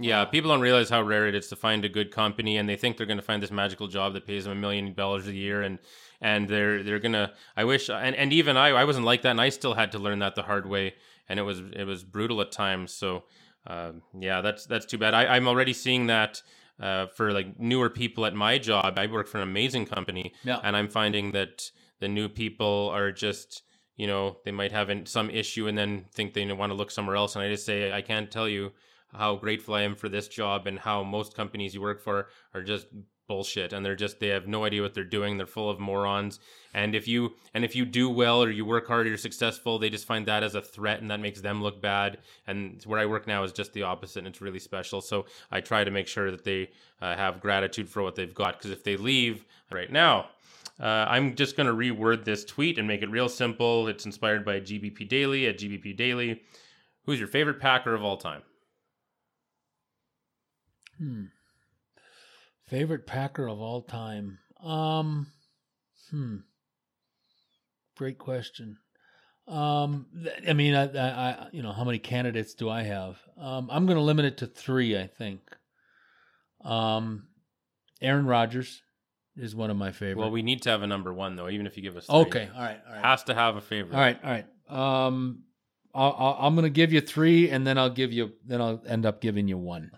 [0.00, 2.76] Yeah, people don't realize how rare it is to find a good company, and they
[2.76, 5.34] think they're going to find this magical job that pays them a million dollars a
[5.34, 5.78] year, and
[6.20, 7.32] and they're they're gonna.
[7.56, 9.98] I wish, and, and even I, I wasn't like that, and I still had to
[9.98, 10.94] learn that the hard way,
[11.28, 12.92] and it was it was brutal at times.
[12.94, 13.24] So,
[13.66, 15.12] uh, yeah, that's that's too bad.
[15.14, 16.42] I, I'm already seeing that
[16.80, 18.98] uh, for like newer people at my job.
[18.98, 20.58] I work for an amazing company, Yeah.
[20.62, 23.62] and I'm finding that the new people are just
[23.96, 27.16] you know they might have some issue and then think they want to look somewhere
[27.16, 27.36] else.
[27.36, 28.72] And I just say I can't tell you
[29.12, 32.62] how grateful I am for this job and how most companies you work for are
[32.62, 32.86] just
[33.28, 36.38] bullshit and they're just they have no idea what they're doing they're full of morons.
[36.74, 39.78] And if you and if you do well or you work hard or you're successful
[39.78, 42.18] they just find that as a threat and that makes them look bad.
[42.46, 45.00] And where i work now is just the opposite and it's really special.
[45.00, 46.70] So i try to make sure that they
[47.00, 50.26] uh, have gratitude for what they've got because if they leave right now
[50.80, 53.88] uh, i'm just going to reword this tweet and make it real simple.
[53.88, 56.42] It's inspired by gbp daily at gbp daily.
[57.04, 58.42] Who's your favorite packer of all time
[61.02, 61.24] Hmm.
[62.68, 64.38] Favorite Packer of all time?
[64.62, 65.26] Um,
[66.10, 66.36] hmm.
[67.96, 68.78] Great question.
[69.48, 70.06] Um,
[70.48, 73.18] I mean, I, I, you know, how many candidates do I have?
[73.36, 74.96] Um, I'm going to limit it to three.
[74.96, 75.40] I think.
[76.64, 77.26] Um,
[78.00, 78.82] Aaron Rodgers
[79.36, 80.18] is one of my favorite.
[80.18, 82.06] Well, we need to have a number one though, even if you give us.
[82.06, 82.14] Three.
[82.14, 83.04] Okay, all right, all right.
[83.04, 83.96] Has to have a favorite.
[83.96, 84.46] All right, all right.
[84.68, 85.42] Um,
[85.92, 88.82] I'll, i am going to give you three, and then I'll give you, then I'll
[88.86, 89.90] end up giving you one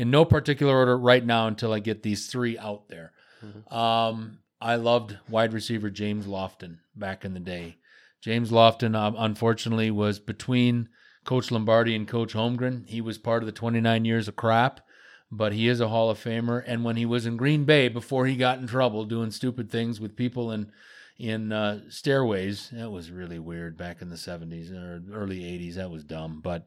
[0.00, 3.12] in no particular order right now until I get these three out there.
[3.44, 3.74] Mm-hmm.
[3.74, 7.76] Um, I loved wide receiver James Lofton back in the day.
[8.22, 10.88] James Lofton, um, unfortunately, was between
[11.24, 12.88] Coach Lombardi and Coach Holmgren.
[12.88, 14.80] He was part of the 29 years of crap,
[15.30, 16.64] but he is a Hall of Famer.
[16.66, 20.00] And when he was in Green Bay, before he got in trouble doing stupid things
[20.00, 20.72] with people in
[21.18, 25.74] in uh, stairways, that was really weird back in the 70s or early 80s.
[25.74, 26.66] That was dumb, but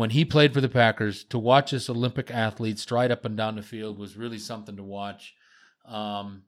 [0.00, 3.56] when he played for the Packers, to watch this Olympic athlete stride up and down
[3.56, 5.34] the field was really something to watch.
[5.84, 6.44] Um,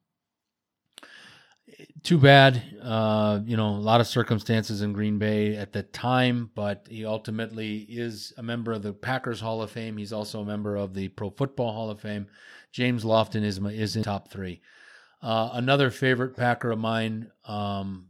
[2.02, 6.50] too bad, uh, you know, a lot of circumstances in Green Bay at the time,
[6.54, 9.98] but he ultimately is a member of the Packers Hall of Fame.
[9.98, 12.28] He's also a member of the Pro Football Hall of Fame.
[12.72, 14.62] James Lofton is is in top three.
[15.20, 18.06] Uh, another favorite Packer of mine um,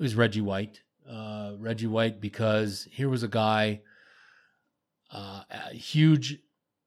[0.00, 0.80] was Reggie White.
[1.08, 3.82] Uh, Reggie White because here was a guy
[5.10, 5.42] uh,
[5.72, 6.38] huge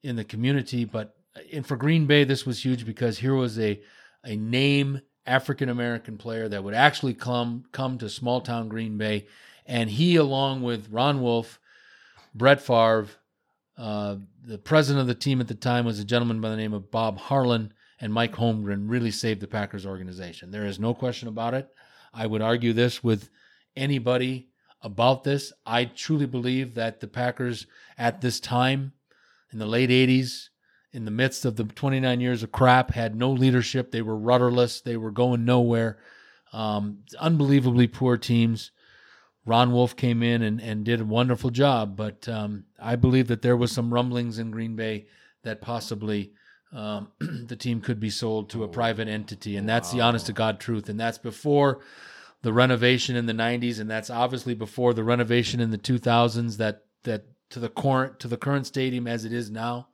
[0.03, 0.85] in the community.
[0.85, 1.15] But
[1.51, 3.81] and for Green Bay, this was huge because here was a
[4.23, 9.27] a name African American player that would actually come come to small town Green Bay,
[9.65, 11.59] and he, along with Ron Wolf,
[12.33, 13.07] Brett Favre,
[13.77, 16.73] uh, the president of the team at the time was a gentleman by the name
[16.73, 20.51] of Bob Harlan, and Mike Holmgren really saved the Packers organization.
[20.51, 21.69] There is no question about it.
[22.13, 23.29] I would argue this with
[23.75, 24.50] anybody
[24.83, 25.53] about this.
[25.65, 27.67] I truly believe that the Packers
[27.97, 28.93] at this time
[29.51, 30.49] in the late 80s,
[30.93, 33.91] in the midst of the 29 years of crap, had no leadership.
[33.91, 34.81] They were rudderless.
[34.81, 35.99] They were going nowhere.
[36.53, 38.71] Um, unbelievably poor teams.
[39.45, 43.41] Ron Wolf came in and, and did a wonderful job, but um, I believe that
[43.41, 45.07] there was some rumblings in Green Bay
[45.43, 46.33] that possibly
[46.73, 49.97] um, the team could be sold to a private entity, and that's wow.
[49.97, 50.89] the honest to God truth.
[50.89, 51.79] And that's before
[52.43, 56.85] the renovation in the 90s and that's obviously before the renovation in the 2000s that
[57.03, 59.87] that to the current to the current stadium as it is now.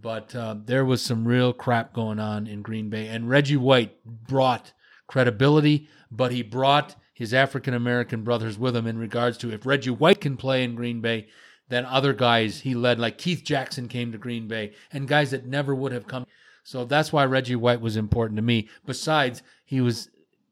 [0.00, 4.04] But uh, there was some real crap going on in Green Bay and Reggie White
[4.04, 4.72] brought
[5.06, 9.90] credibility but he brought his African American brothers with him in regards to if Reggie
[9.90, 11.28] White can play in Green Bay
[11.68, 15.46] then other guys he led like Keith Jackson came to Green Bay and guys that
[15.46, 16.26] never would have come.
[16.64, 18.68] So that's why Reggie White was important to me.
[18.86, 20.08] Besides he was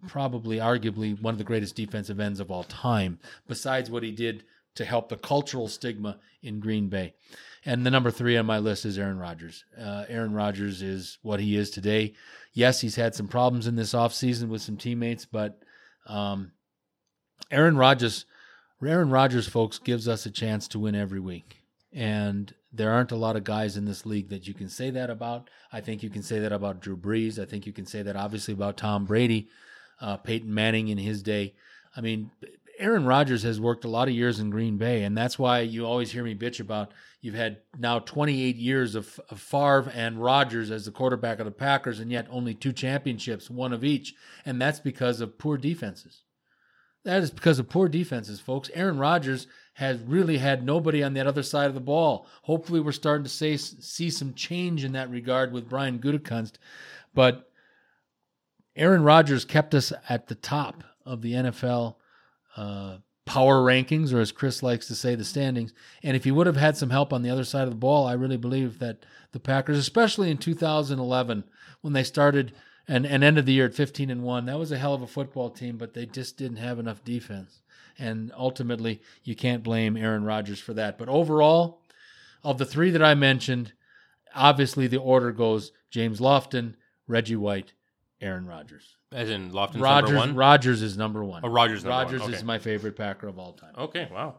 [0.08, 4.44] probably arguably one of the greatest defensive ends of all time, besides what he did
[4.74, 7.14] to help the cultural stigma in Green Bay.
[7.64, 9.64] And the number three on my list is Aaron Rodgers.
[9.78, 12.14] Uh, Aaron Rodgers is what he is today.
[12.52, 15.62] Yes, he's had some problems in this offseason with some teammates, but
[16.06, 16.52] um,
[17.50, 18.24] Aaron Rodgers,
[18.82, 21.62] Aaron Rodgers, folks, gives us a chance to win every week.
[21.92, 25.10] And there aren't a lot of guys in this league that you can say that
[25.10, 25.50] about.
[25.72, 27.38] I think you can say that about Drew Brees.
[27.38, 29.48] I think you can say that obviously about Tom Brady
[30.00, 31.54] uh, Peyton Manning in his day.
[31.96, 32.30] I mean,
[32.80, 35.84] Aaron Rodgers has worked a lot of years in Green Bay, and that's why you
[35.84, 40.70] always hear me bitch about you've had now 28 years of, of Favre and Rodgers
[40.70, 44.14] as the quarterback of the Packers, and yet only two championships, one of each,
[44.46, 46.22] and that's because of poor defenses.
[47.04, 48.70] That is because of poor defenses, folks.
[48.74, 52.26] Aaron Rodgers has really had nobody on that other side of the ball.
[52.42, 56.54] Hopefully, we're starting to say, see some change in that regard with Brian Gutekunst,
[57.14, 57.49] but
[58.80, 61.96] Aaron Rodgers kept us at the top of the NFL
[62.56, 65.74] uh, power rankings, or as Chris likes to say, the standings.
[66.02, 68.06] And if he would have had some help on the other side of the ball,
[68.06, 71.44] I really believe that the Packers, especially in 2011,
[71.82, 72.54] when they started
[72.88, 75.06] and, and ended the year at 15 and 1, that was a hell of a
[75.06, 77.60] football team, but they just didn't have enough defense.
[77.98, 80.96] And ultimately, you can't blame Aaron Rodgers for that.
[80.96, 81.82] But overall,
[82.42, 83.74] of the three that I mentioned,
[84.34, 87.74] obviously the order goes James Lofton, Reggie White,
[88.20, 88.96] Aaron Rodgers.
[89.12, 90.36] As in Lofton's Rodgers number one.
[90.36, 91.42] Rodgers is number one.
[91.44, 92.32] Oh, Rodgers number one, Rodgers okay.
[92.34, 93.74] is my favorite Packer of all time.
[93.76, 94.36] Okay, wow.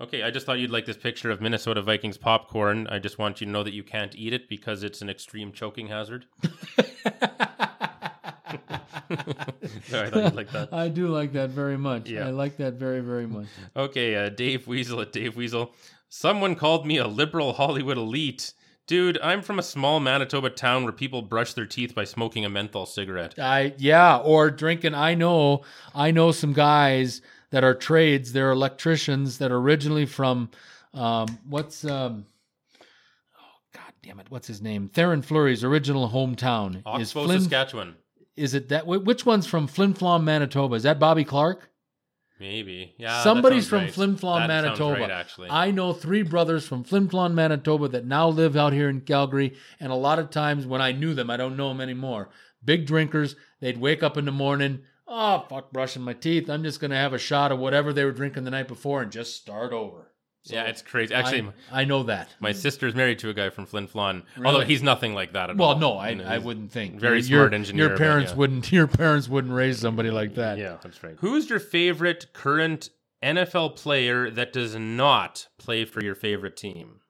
[0.00, 2.86] Okay, I just thought you'd like this picture of Minnesota Vikings popcorn.
[2.88, 5.52] I just want you to know that you can't eat it because it's an extreme
[5.52, 6.26] choking hazard.
[9.88, 10.72] Sorry, I thought you'd like that.
[10.72, 12.08] I do like that very much.
[12.08, 12.26] Yeah.
[12.26, 13.46] I like that very, very much.
[13.74, 15.74] Okay, uh, Dave Weasel at Dave Weasel.
[16.08, 18.52] Someone called me a liberal Hollywood elite.
[18.86, 22.48] Dude, I'm from a small Manitoba town where people brush their teeth by smoking a
[22.48, 23.36] menthol cigarette.
[23.36, 24.94] I yeah, or drinking.
[24.94, 27.20] I know, I know some guys
[27.50, 28.32] that are trades.
[28.32, 30.50] They're electricians that are originally from
[30.94, 32.26] um, what's um,
[32.80, 34.88] oh god damn it, what's his name?
[34.88, 37.40] Theoren Fleury's original hometown is Flin.
[37.40, 37.96] Saskatchewan.
[38.36, 38.86] Is it that?
[38.86, 40.76] Which one's from Flin Flon, Manitoba?
[40.76, 41.70] Is that Bobby Clarke?
[42.38, 42.94] Maybe.
[42.98, 43.22] Yeah.
[43.22, 43.92] Somebody's from right.
[43.92, 45.00] Flin Flon, Manitoba.
[45.00, 45.48] right, actually.
[45.50, 49.54] I know three brothers from Flin Flon, Manitoba that now live out here in Calgary.
[49.80, 52.28] And a lot of times when I knew them, I don't know them anymore.
[52.64, 53.36] Big drinkers.
[53.60, 54.82] They'd wake up in the morning.
[55.08, 56.50] Oh, fuck, brushing my teeth.
[56.50, 59.02] I'm just going to have a shot of whatever they were drinking the night before
[59.02, 60.10] and just start over.
[60.46, 61.12] So yeah, it's crazy.
[61.12, 62.28] Actually, I, I know that.
[62.38, 65.58] my sister's married to a guy from Flin Flon, although he's nothing like that at
[65.60, 65.70] all.
[65.70, 67.00] Well, no, I, You know, I wouldn't think.
[67.00, 68.36] very Your- smart engineer, Your but parents yeah.
[68.36, 68.70] wouldn't.
[68.70, 70.56] Your parents wouldn't raise somebody like that.
[70.56, 71.16] Yeah, that's right.
[71.18, 72.90] Who's your favorite current
[73.24, 77.00] NFL player that does not play for your favorite team?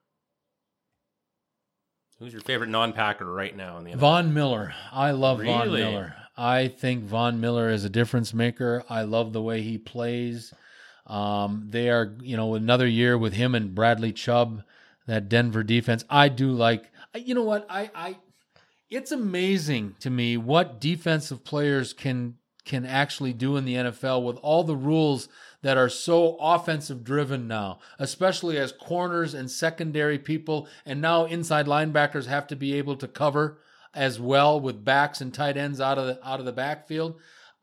[2.19, 3.97] Who's your favorite non-Packer right now in the NFL?
[3.97, 4.73] Von Miller.
[4.91, 6.15] I love Von Miller.
[6.35, 8.83] I think Von Miller is a difference maker.
[8.89, 10.53] I love the way he plays.
[11.07, 14.63] Um, they are, you know, another year with him and Bradley Chubb,
[15.07, 16.03] that Denver defense.
[16.09, 16.91] I do like.
[17.15, 17.65] You know what?
[17.69, 18.17] I, I,
[18.89, 24.35] it's amazing to me what defensive players can can actually do in the NFL with
[24.37, 25.29] all the rules
[25.61, 31.65] that are so offensive driven now, especially as corners and secondary people and now inside
[31.65, 33.57] linebackers have to be able to cover
[33.93, 37.15] as well with backs and tight ends out of the out of the backfield.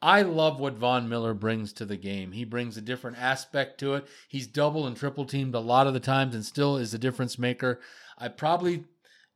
[0.05, 2.33] I love what Von Miller brings to the game.
[2.33, 4.07] He brings a different aspect to it.
[4.29, 7.39] He's double and triple teamed a lot of the times and still is a difference
[7.39, 7.81] maker.
[8.19, 8.85] I probably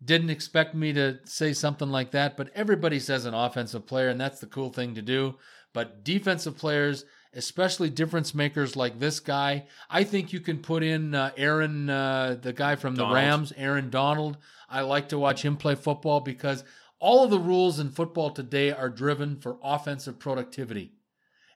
[0.04, 4.20] didn't expect me to say something like that, but everybody says an offensive player, and
[4.20, 5.36] that's the cool thing to do.
[5.72, 11.14] But defensive players, especially difference makers like this guy, I think you can put in
[11.14, 14.36] uh, Aaron, uh, the guy from the Rams, Aaron Donald.
[14.68, 16.62] I like to watch him play football because
[17.00, 20.92] all of the rules in football today are driven for offensive productivity.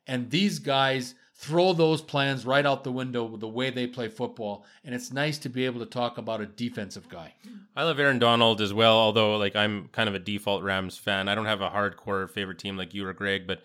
[0.06, 4.08] And these guys throw those plans right out the window with the way they play
[4.08, 4.64] football.
[4.84, 7.34] And it's nice to be able to talk about a defensive guy.
[7.74, 11.28] I love Aaron Donald as well, although like I'm kind of a default Rams fan.
[11.28, 13.62] I don't have a hardcore favorite team like you or Greg, but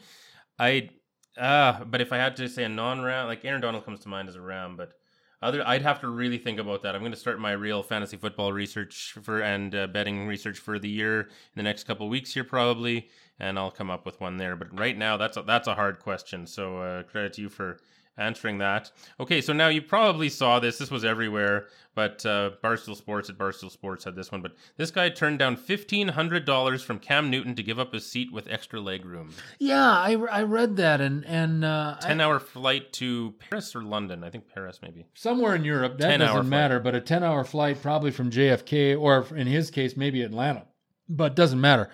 [0.58, 0.90] I
[1.38, 4.30] uh but if I had to say a non-Ram, like Aaron Donald comes to mind
[4.30, 4.94] as a Ram, but
[5.42, 6.96] other I'd have to really think about that.
[6.96, 10.80] I'm going to start my real fantasy football research for and uh, betting research for
[10.80, 14.38] the year in the next couple weeks here probably, and I'll come up with one
[14.38, 14.56] there.
[14.56, 16.48] But right now that's a, that's a hard question.
[16.48, 17.80] So uh, credit to you for
[18.18, 18.92] answering that.
[19.20, 20.78] Okay, so now you probably saw this.
[20.78, 24.42] This was everywhere, but uh, Barstool Sports at Barstool Sports had this one.
[24.42, 28.06] But this guy turned down fifteen hundred dollars from Cam Newton to give up his
[28.06, 29.34] seat with extra leg room.
[29.60, 33.84] Yeah, I, I read that and and uh, I- Ten hour flight to Paris or
[33.84, 34.24] London?
[34.24, 35.06] I think Paris, maybe.
[35.14, 35.98] somewhere in Europe.
[36.00, 36.50] That 10 hour doesn't flight.
[36.50, 40.66] matter, but a ten hour flight probably from JFK or in his case maybe Atlanta,
[41.10, 41.90] but doesn't matter.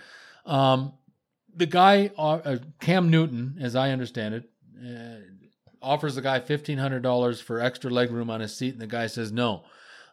[0.45, 0.93] Um,
[1.55, 4.49] the guy uh, uh, Cam Newton, as I understand it,
[4.83, 5.19] uh,
[5.83, 8.87] offers the guy fifteen hundred dollars for extra leg room on his seat, and the
[8.87, 9.63] guy says no.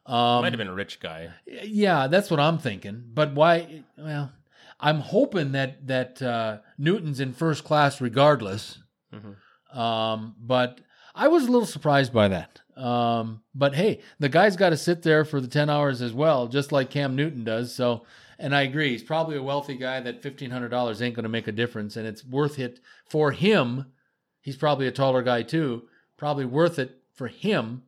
[0.06, 1.30] Um, Might have been a rich guy.
[1.46, 3.04] Yeah, that's what I'm thinking.
[3.14, 3.84] But why?
[3.96, 4.32] Well,
[4.80, 8.78] I'm hoping that that uh, Newton's in first class regardless.
[9.14, 9.36] Mhm.
[9.78, 10.80] Um, but
[11.14, 12.60] I was a little surprised by that.
[12.76, 16.48] Um, but hey, the guy's got to sit there for the ten hours as well,
[16.48, 17.74] just like Cam Newton does.
[17.74, 18.04] So,
[18.38, 20.00] and I agree, he's probably a wealthy guy.
[20.00, 23.32] That fifteen hundred dollars ain't going to make a difference, and it's worth it for
[23.32, 23.92] him.
[24.40, 25.82] He's probably a taller guy too.
[26.16, 27.82] Probably worth it for him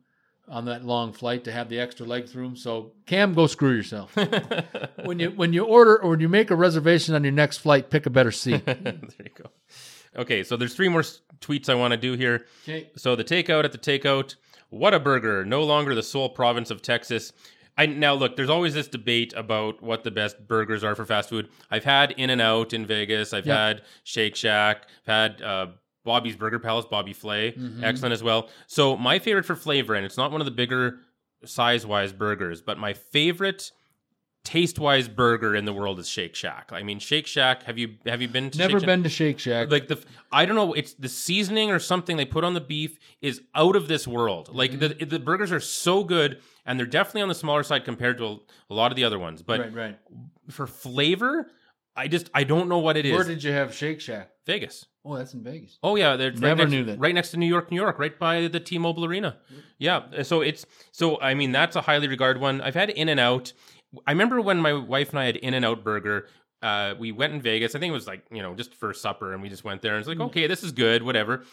[0.47, 2.55] on that long flight to have the extra legs room.
[2.55, 4.15] So Cam, go screw yourself.
[5.03, 7.89] when you when you order or when you make a reservation on your next flight,
[7.89, 8.65] pick a better seat.
[8.65, 9.49] there you go.
[10.15, 12.45] Okay, so there's three more s- tweets I want to do here.
[12.63, 12.91] Okay.
[12.97, 14.35] So the takeout at the takeout.
[14.69, 15.45] What a burger!
[15.45, 17.31] No longer the sole province of Texas.
[17.77, 18.35] I now look.
[18.35, 21.49] There's always this debate about what the best burgers are for fast food.
[21.71, 23.33] I've had In and Out in Vegas.
[23.33, 23.55] I've Yep.
[23.57, 24.87] had Shake Shack.
[25.07, 25.67] I've had uh,
[26.03, 26.85] Bobby's Burger Palace.
[26.89, 27.83] Bobby Flay, Mhm.
[27.83, 28.49] excellent as well.
[28.67, 30.99] So my favorite for flavor, and it's not one of the bigger
[31.45, 33.71] size wise burgers, but my favorite
[34.43, 36.69] taste wise burger in the world is Shake Shack.
[36.73, 37.63] I mean, Shake Shack.
[37.63, 38.85] Have you have you been to Never Shake Shack?
[38.87, 39.71] been to Shake Shack.
[39.71, 39.97] like the
[40.33, 43.77] I don't know it's the seasoning or something they put on the beef is out
[43.77, 44.49] of this world.
[44.53, 44.99] Like Mm-hmm.
[44.99, 48.25] the the burgers are so good and they're definitely on the smaller side compared to
[48.25, 48.37] a,
[48.69, 49.41] a lot of the other ones.
[49.41, 49.99] But right, right.
[50.49, 51.49] for flavor,
[51.95, 53.13] I just I don't know what it is.
[53.13, 54.29] Where did you have Shake Shack?
[54.45, 54.85] Vegas.
[55.05, 55.77] Oh, that's in Vegas.
[55.83, 56.99] Oh yeah, they're right Never next, knew that.
[56.99, 59.37] Right next to New York, New York, right by the T-Mobile Arena.
[59.77, 62.61] Yeah, so it's so I mean that's a highly regarded one.
[62.61, 63.53] I've had In and Out.
[64.07, 66.27] I remember when my wife and I had In and Out Burger.
[66.61, 67.75] Uh, we went in Vegas.
[67.75, 69.93] I think it was like you know just for supper, and we just went there.
[69.95, 70.27] and It's like Mm.
[70.27, 71.43] okay, this is good, whatever.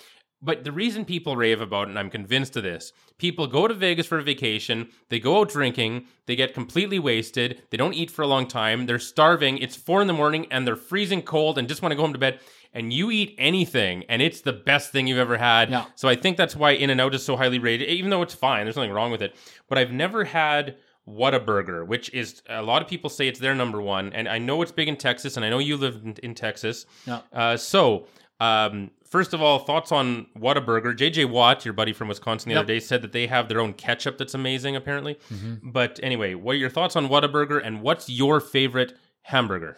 [0.42, 3.74] But the reason people rave about it, and I'm convinced of this, people go to
[3.74, 8.10] Vegas for a vacation, they go out drinking, they get completely wasted, they don't eat
[8.10, 11.58] for a long time, they're starving, it's four in the morning, and they're freezing cold
[11.58, 12.40] and just want to go home to bed.
[12.72, 15.70] And you eat anything, and it's the best thing you've ever had.
[15.70, 15.86] Yeah.
[15.96, 18.34] So I think that's why In and Out is so highly rated, even though it's
[18.34, 18.64] fine.
[18.64, 19.34] There's nothing wrong with it.
[19.68, 20.76] But I've never had
[21.08, 24.12] Whataburger, which is a lot of people say it's their number one.
[24.12, 26.86] And I know it's big in Texas, and I know you live in, in Texas.
[27.06, 27.20] Yeah.
[27.32, 28.06] Uh, so,
[28.40, 30.96] um, first of all, thoughts on Whataburger.
[30.96, 32.64] JJ Watt, your buddy from Wisconsin the Yep.
[32.64, 35.18] other day, said that they have their own ketchup that's amazing, apparently.
[35.62, 39.76] But anyway, what are your thoughts on Whataburger, and what's your favorite hamburger?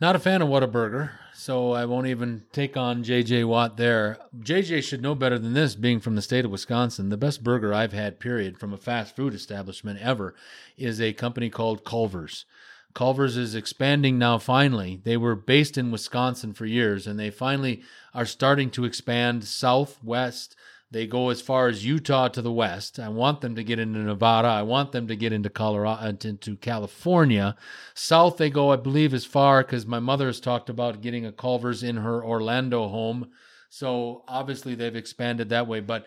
[0.00, 4.16] Not a fan of Whataburger, so I won't even take on JJ Watt there.
[4.38, 7.10] JJ should know better than this, being from the state of Wisconsin.
[7.10, 10.34] The best burger I've had, period, from a fast food establishment ever,
[10.78, 12.46] is a company called Culver's.
[12.94, 15.00] Culver's is expanding now finally.
[15.04, 17.82] They were based in Wisconsin for years, and they finally
[18.14, 20.56] are starting to expand southwest.
[20.92, 22.98] They go as far as Utah to the west.
[22.98, 24.48] I want them to get into Nevada.
[24.48, 27.54] I want them to get into Colorado, uh, into California.
[27.94, 31.32] South they go, I believe, as far because my mother has talked about getting a
[31.32, 33.30] Culver's in her Orlando home.
[33.68, 35.78] So obviously they've expanded that way.
[35.78, 36.06] But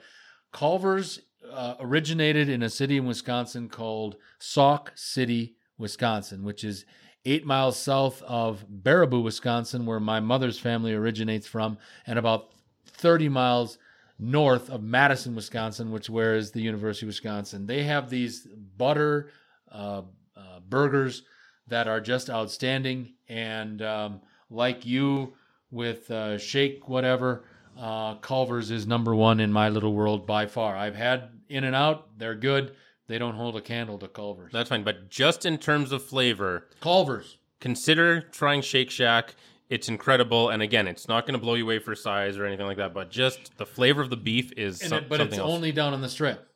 [0.52, 6.86] Culver's uh, originated in a city in Wisconsin called Sauk City, Wisconsin, which is
[7.26, 12.52] eight miles south of Baraboo, Wisconsin, where my mother's family originates from, and about
[12.86, 13.78] 30 miles
[14.20, 17.66] north of Madison, Wisconsin, which where is the University of Wisconsin.
[17.66, 18.48] They have these
[18.78, 19.30] butter
[19.72, 20.04] uh,
[20.36, 21.24] uh, burgers
[21.68, 25.34] that are just outstanding, and um, like you
[25.72, 27.46] with uh, Shake whatever,
[27.78, 30.76] uh, Culver's is number one in my little world by far.
[30.76, 32.76] I've had In and Out; they're good.
[33.08, 34.52] They don't hold a candle to Culver's.
[34.54, 34.84] That's fine.
[34.84, 37.38] But just in terms of flavor, Culver's.
[37.60, 39.36] consider trying Shake Shack.
[39.70, 42.66] It's incredible, and again, it's not going to blow you away for size or anything
[42.68, 42.94] like that.
[42.94, 45.52] But just the flavor of the beef is some- it- but something it's else.
[45.52, 46.48] only down on the strip.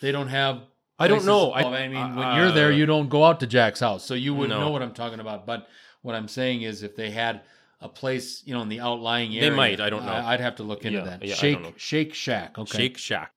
[0.00, 0.62] They don't have.
[0.98, 1.50] I don't places- know.
[1.52, 4.14] I, I- mean, when uh, you're there, you don't go out to Jack's house, so
[4.14, 4.66] you wouldn't No.
[4.66, 5.46] know what I'm talking about.
[5.46, 5.66] But
[6.02, 7.40] what I'm saying is, if they had
[7.80, 9.50] a place, you know, in the outlying area.
[9.50, 10.12] They might, I don't know.
[10.12, 11.22] I, would have to look into Yeah, that.
[11.24, 11.74] yeah, I Shake, don't know.
[11.76, 12.58] Shake Shack.
[12.58, 12.78] Okay.
[12.78, 13.32] Shake Shack.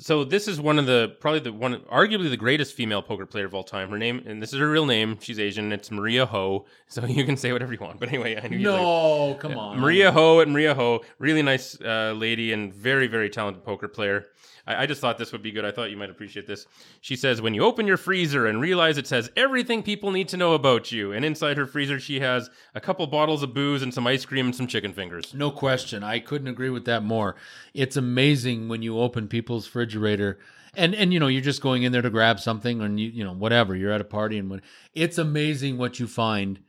[0.00, 3.44] So this is one of the probably the one arguably the greatest female poker player
[3.44, 3.90] of all time.
[3.90, 5.18] Her name and this is her real name.
[5.20, 5.72] She's Asian.
[5.72, 6.64] It's Maria Ho.
[6.88, 8.00] So you can say whatever you want.
[8.00, 12.14] But anyway, I knew No, come on, Maria Ho at Maria Ho, really nice uh,
[12.16, 14.26] lady and very, very talented poker player.
[14.70, 15.64] I, I just thought this would be good.
[15.64, 16.66] I thought you might appreciate this.
[17.00, 20.36] She says, When you open your freezer and realize it says everything people need to
[20.36, 23.92] know about you, and inside her freezer, she has a couple bottles of booze and
[23.92, 25.34] some ice cream and some chicken fingers.
[25.34, 26.02] No question.
[26.02, 27.36] I couldn't agree with that more.
[27.74, 30.38] It's amazing when you open people's refrigerator
[30.74, 33.24] and and you know you're just going in there to grab something and you you
[33.24, 34.62] know whatever you're at a party and when
[34.94, 36.60] it's amazing what you find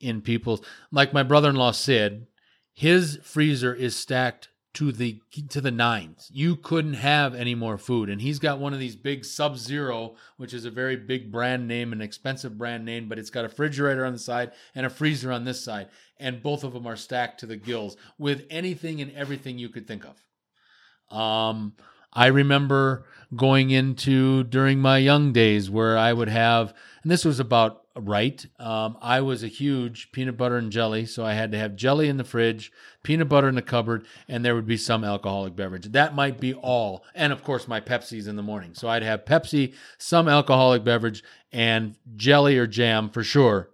[0.00, 2.26] in people's like my brother-in-law Sid
[2.72, 6.30] his freezer is stacked to the to the nines.
[6.32, 8.08] You couldn't have any more food.
[8.08, 11.66] And he's got one of these big sub zero which is a very big brand
[11.66, 14.90] name an expensive brand name but it's got a refrigerator on the side and a
[14.90, 15.88] freezer on this side.
[16.18, 19.86] And both of them are stacked to the gills with anything and everything you could
[19.86, 21.16] think of.
[21.16, 21.74] Um
[22.12, 27.38] I remember going into during my young days where I would have, and this was
[27.38, 28.44] about right.
[28.58, 32.08] Um, I was a huge peanut butter and jelly, so I had to have jelly
[32.08, 35.86] in the fridge, peanut butter in the cupboard, and there would be some alcoholic beverage.
[35.86, 38.74] That might be all, and of course my Pepsi's in the morning.
[38.74, 41.22] So I'd have Pepsi, some alcoholic beverage,
[41.52, 43.70] and jelly or jam for sure.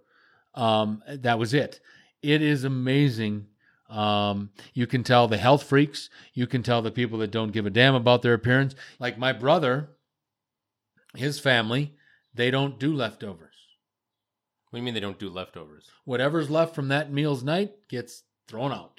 [0.55, 1.79] Um, that was it.
[2.21, 3.47] It is amazing
[3.89, 6.09] um, you can tell the health freaks.
[6.33, 8.75] You can tell the people that don't give a damn about their appearance.
[8.99, 9.89] Like my brother,
[11.15, 11.95] his family,
[12.33, 13.55] they don't do leftovers.
[14.69, 15.89] What do you mean they don't do leftovers?
[16.03, 18.96] Whatever's left from that meal's night gets thrown out.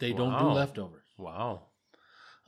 [0.00, 1.04] They don't do leftovers.
[1.18, 1.62] Wow.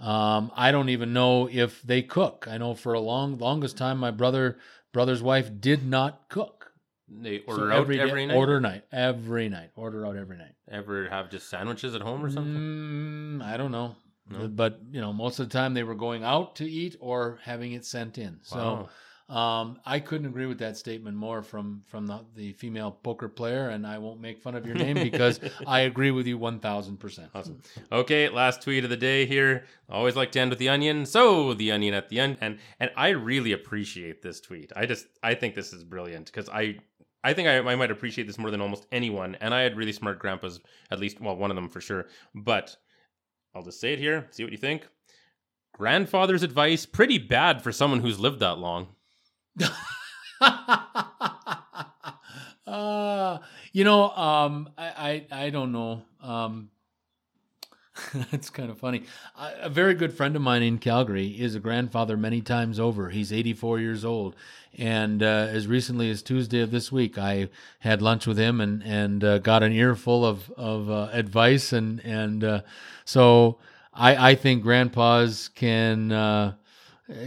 [0.01, 2.47] Um, I don't even know if they cook.
[2.51, 4.59] I know for a long, longest time, my brother,
[4.93, 6.73] brother's wife did not cook.
[7.09, 8.37] They So order out every every, day- night?
[8.37, 9.71] Order night every night.
[9.77, 10.55] Order out every night.
[10.71, 12.55] Ever have just sandwiches at home or something?
[12.55, 13.95] Mm, I don't know.
[14.31, 14.49] No?
[14.49, 17.73] But, you know, most of the time they were going out to eat or having
[17.73, 18.39] it sent in.
[18.43, 18.89] So
[19.29, 23.69] um, I couldn't agree with that statement more from from the, the female poker player.
[23.69, 27.29] And I won't make fun of your name because I agree with you 1000%.
[27.35, 27.63] Awesome.
[27.91, 29.65] Okay, last tweet of the day here.
[29.89, 31.07] Always like to end with the onion.
[31.07, 34.73] So the onion at the end, and and I really appreciate this tweet.
[34.77, 36.79] I just I think this is brilliant because I
[37.25, 39.37] I think I, I might appreciate this more than almost anyone.
[39.41, 40.61] And I had really smart grandpas,
[40.91, 42.07] at least, well, one of them for sure.
[42.35, 42.77] But
[43.55, 44.89] I'll just say it here, see what you think.
[45.75, 48.89] Grandfather's advice, pretty bad for someone who's lived that long.
[52.67, 53.39] uh,
[53.73, 56.03] you know, um, I, I, I don't know.
[56.23, 56.71] Um,
[58.33, 59.05] it's kind of funny.
[59.39, 63.11] A, a very good friend of mine in Calgary is a grandfather many times over.
[63.11, 64.35] He's 84 years old,
[64.79, 67.51] and uh, as recently as Tuesday of this week, I
[67.81, 72.01] had lunch with him and and uh, got an earful of of uh, advice, and
[72.01, 72.61] and uh,
[73.05, 73.59] so
[73.93, 76.55] I I think grandpas can uh,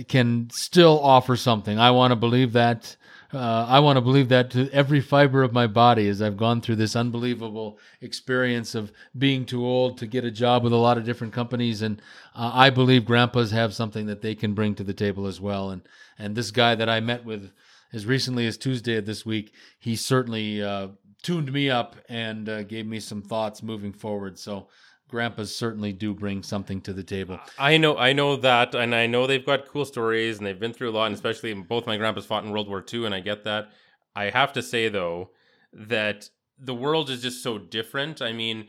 [0.07, 1.79] can still offer something.
[1.79, 2.95] I want to believe that.
[3.33, 6.61] Uh, I want to believe that to every fiber of my body as I've gone
[6.61, 10.97] through this unbelievable experience of being too old to get a job with a lot
[10.97, 11.81] of different companies.
[11.81, 12.01] And
[12.33, 15.71] uh, I believe grandpas have something that they can bring to the table as well.
[15.71, 15.81] And,
[16.17, 17.51] and this guy that I met with
[17.91, 20.89] as recently as Tuesday of this week, he certainly uh,
[21.21, 24.39] tuned me up and uh, gave me some thoughts moving forward.
[24.39, 24.67] So
[25.07, 27.39] grandpas certainly do bring something to the table.
[27.57, 30.73] I know, I know that, and I know they've got cool stories, and they've been
[30.73, 31.07] through a lot.
[31.07, 33.69] And especially, both my grandpas fought in World War II, and I get that.
[34.15, 35.31] I have to say though
[35.73, 38.21] that the world is just so different.
[38.21, 38.67] I mean,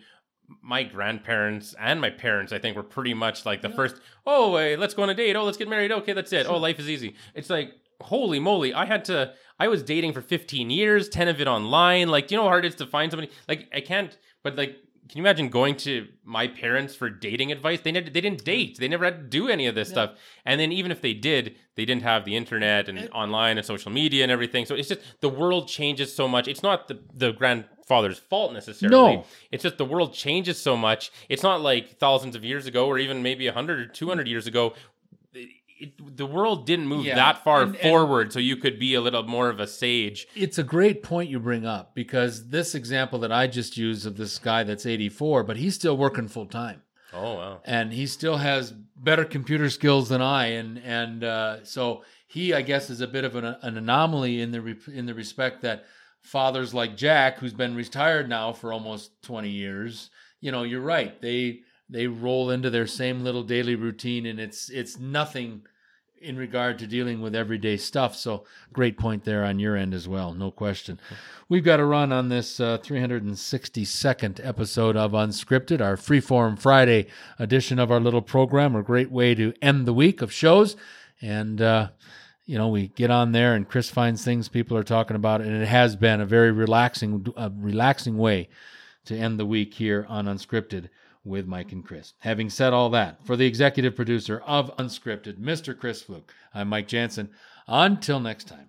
[0.62, 3.76] my grandparents and my parents, I think, were pretty much like the yeah.
[3.76, 3.96] first.
[4.26, 5.36] Oh, hey, let's go on a date.
[5.36, 5.92] Oh, let's get married.
[5.92, 6.46] Okay, that's it.
[6.46, 7.14] Oh, life is easy.
[7.34, 9.32] It's like holy moly, I had to.
[9.58, 12.08] I was dating for 15 years, 10 of it online.
[12.08, 13.32] Like, do you know how hard it is to find somebody?
[13.48, 14.16] Like, I can't.
[14.42, 14.76] But like
[15.08, 17.80] can you imagine going to my parents for dating advice?
[17.80, 18.78] They never, they didn't date.
[18.78, 19.92] They never had to do any of this yeah.
[19.92, 20.10] stuff.
[20.44, 23.66] And then even if they did, they didn't have the internet and it, online and
[23.66, 24.66] social media and everything.
[24.66, 26.48] So it's just the world changes so much.
[26.48, 29.16] It's not the the grandfather's fault necessarily.
[29.16, 29.24] No.
[29.52, 31.12] It's just the world changes so much.
[31.28, 34.74] It's not like thousands of years ago or even maybe 100 or 200 years ago
[35.78, 37.14] it, the world didn't move yeah.
[37.16, 40.26] that far and, forward, and so you could be a little more of a sage.
[40.34, 44.16] It's a great point you bring up because this example that I just used of
[44.16, 46.82] this guy that's 84, but he's still working full time.
[47.12, 47.60] Oh wow!
[47.64, 52.62] And he still has better computer skills than I, and and uh, so he, I
[52.62, 55.84] guess, is a bit of an, an anomaly in the re- in the respect that
[56.20, 60.10] fathers like Jack, who's been retired now for almost 20 years,
[60.40, 61.20] you know, you're right.
[61.22, 65.62] They they roll into their same little daily routine and it's it's nothing
[66.20, 68.16] in regard to dealing with everyday stuff.
[68.16, 70.98] So great point there on your end as well no question.
[71.48, 77.06] We've got to run on this uh, 362nd episode of unscripted our freeform friday
[77.38, 80.76] edition of our little program a great way to end the week of shows.
[81.22, 81.88] And uh,
[82.46, 85.50] you know we get on there and chris finds things people are talking about and
[85.50, 88.48] it has been a very relaxing uh, relaxing way
[89.04, 90.88] to end the week here on unscripted
[91.26, 92.14] with Mike and Chris.
[92.20, 95.78] Having said all that, for the executive producer of Unscripted, Mr.
[95.78, 97.28] Chris Fluke, I'm Mike Jansen.
[97.68, 98.64] Until next time.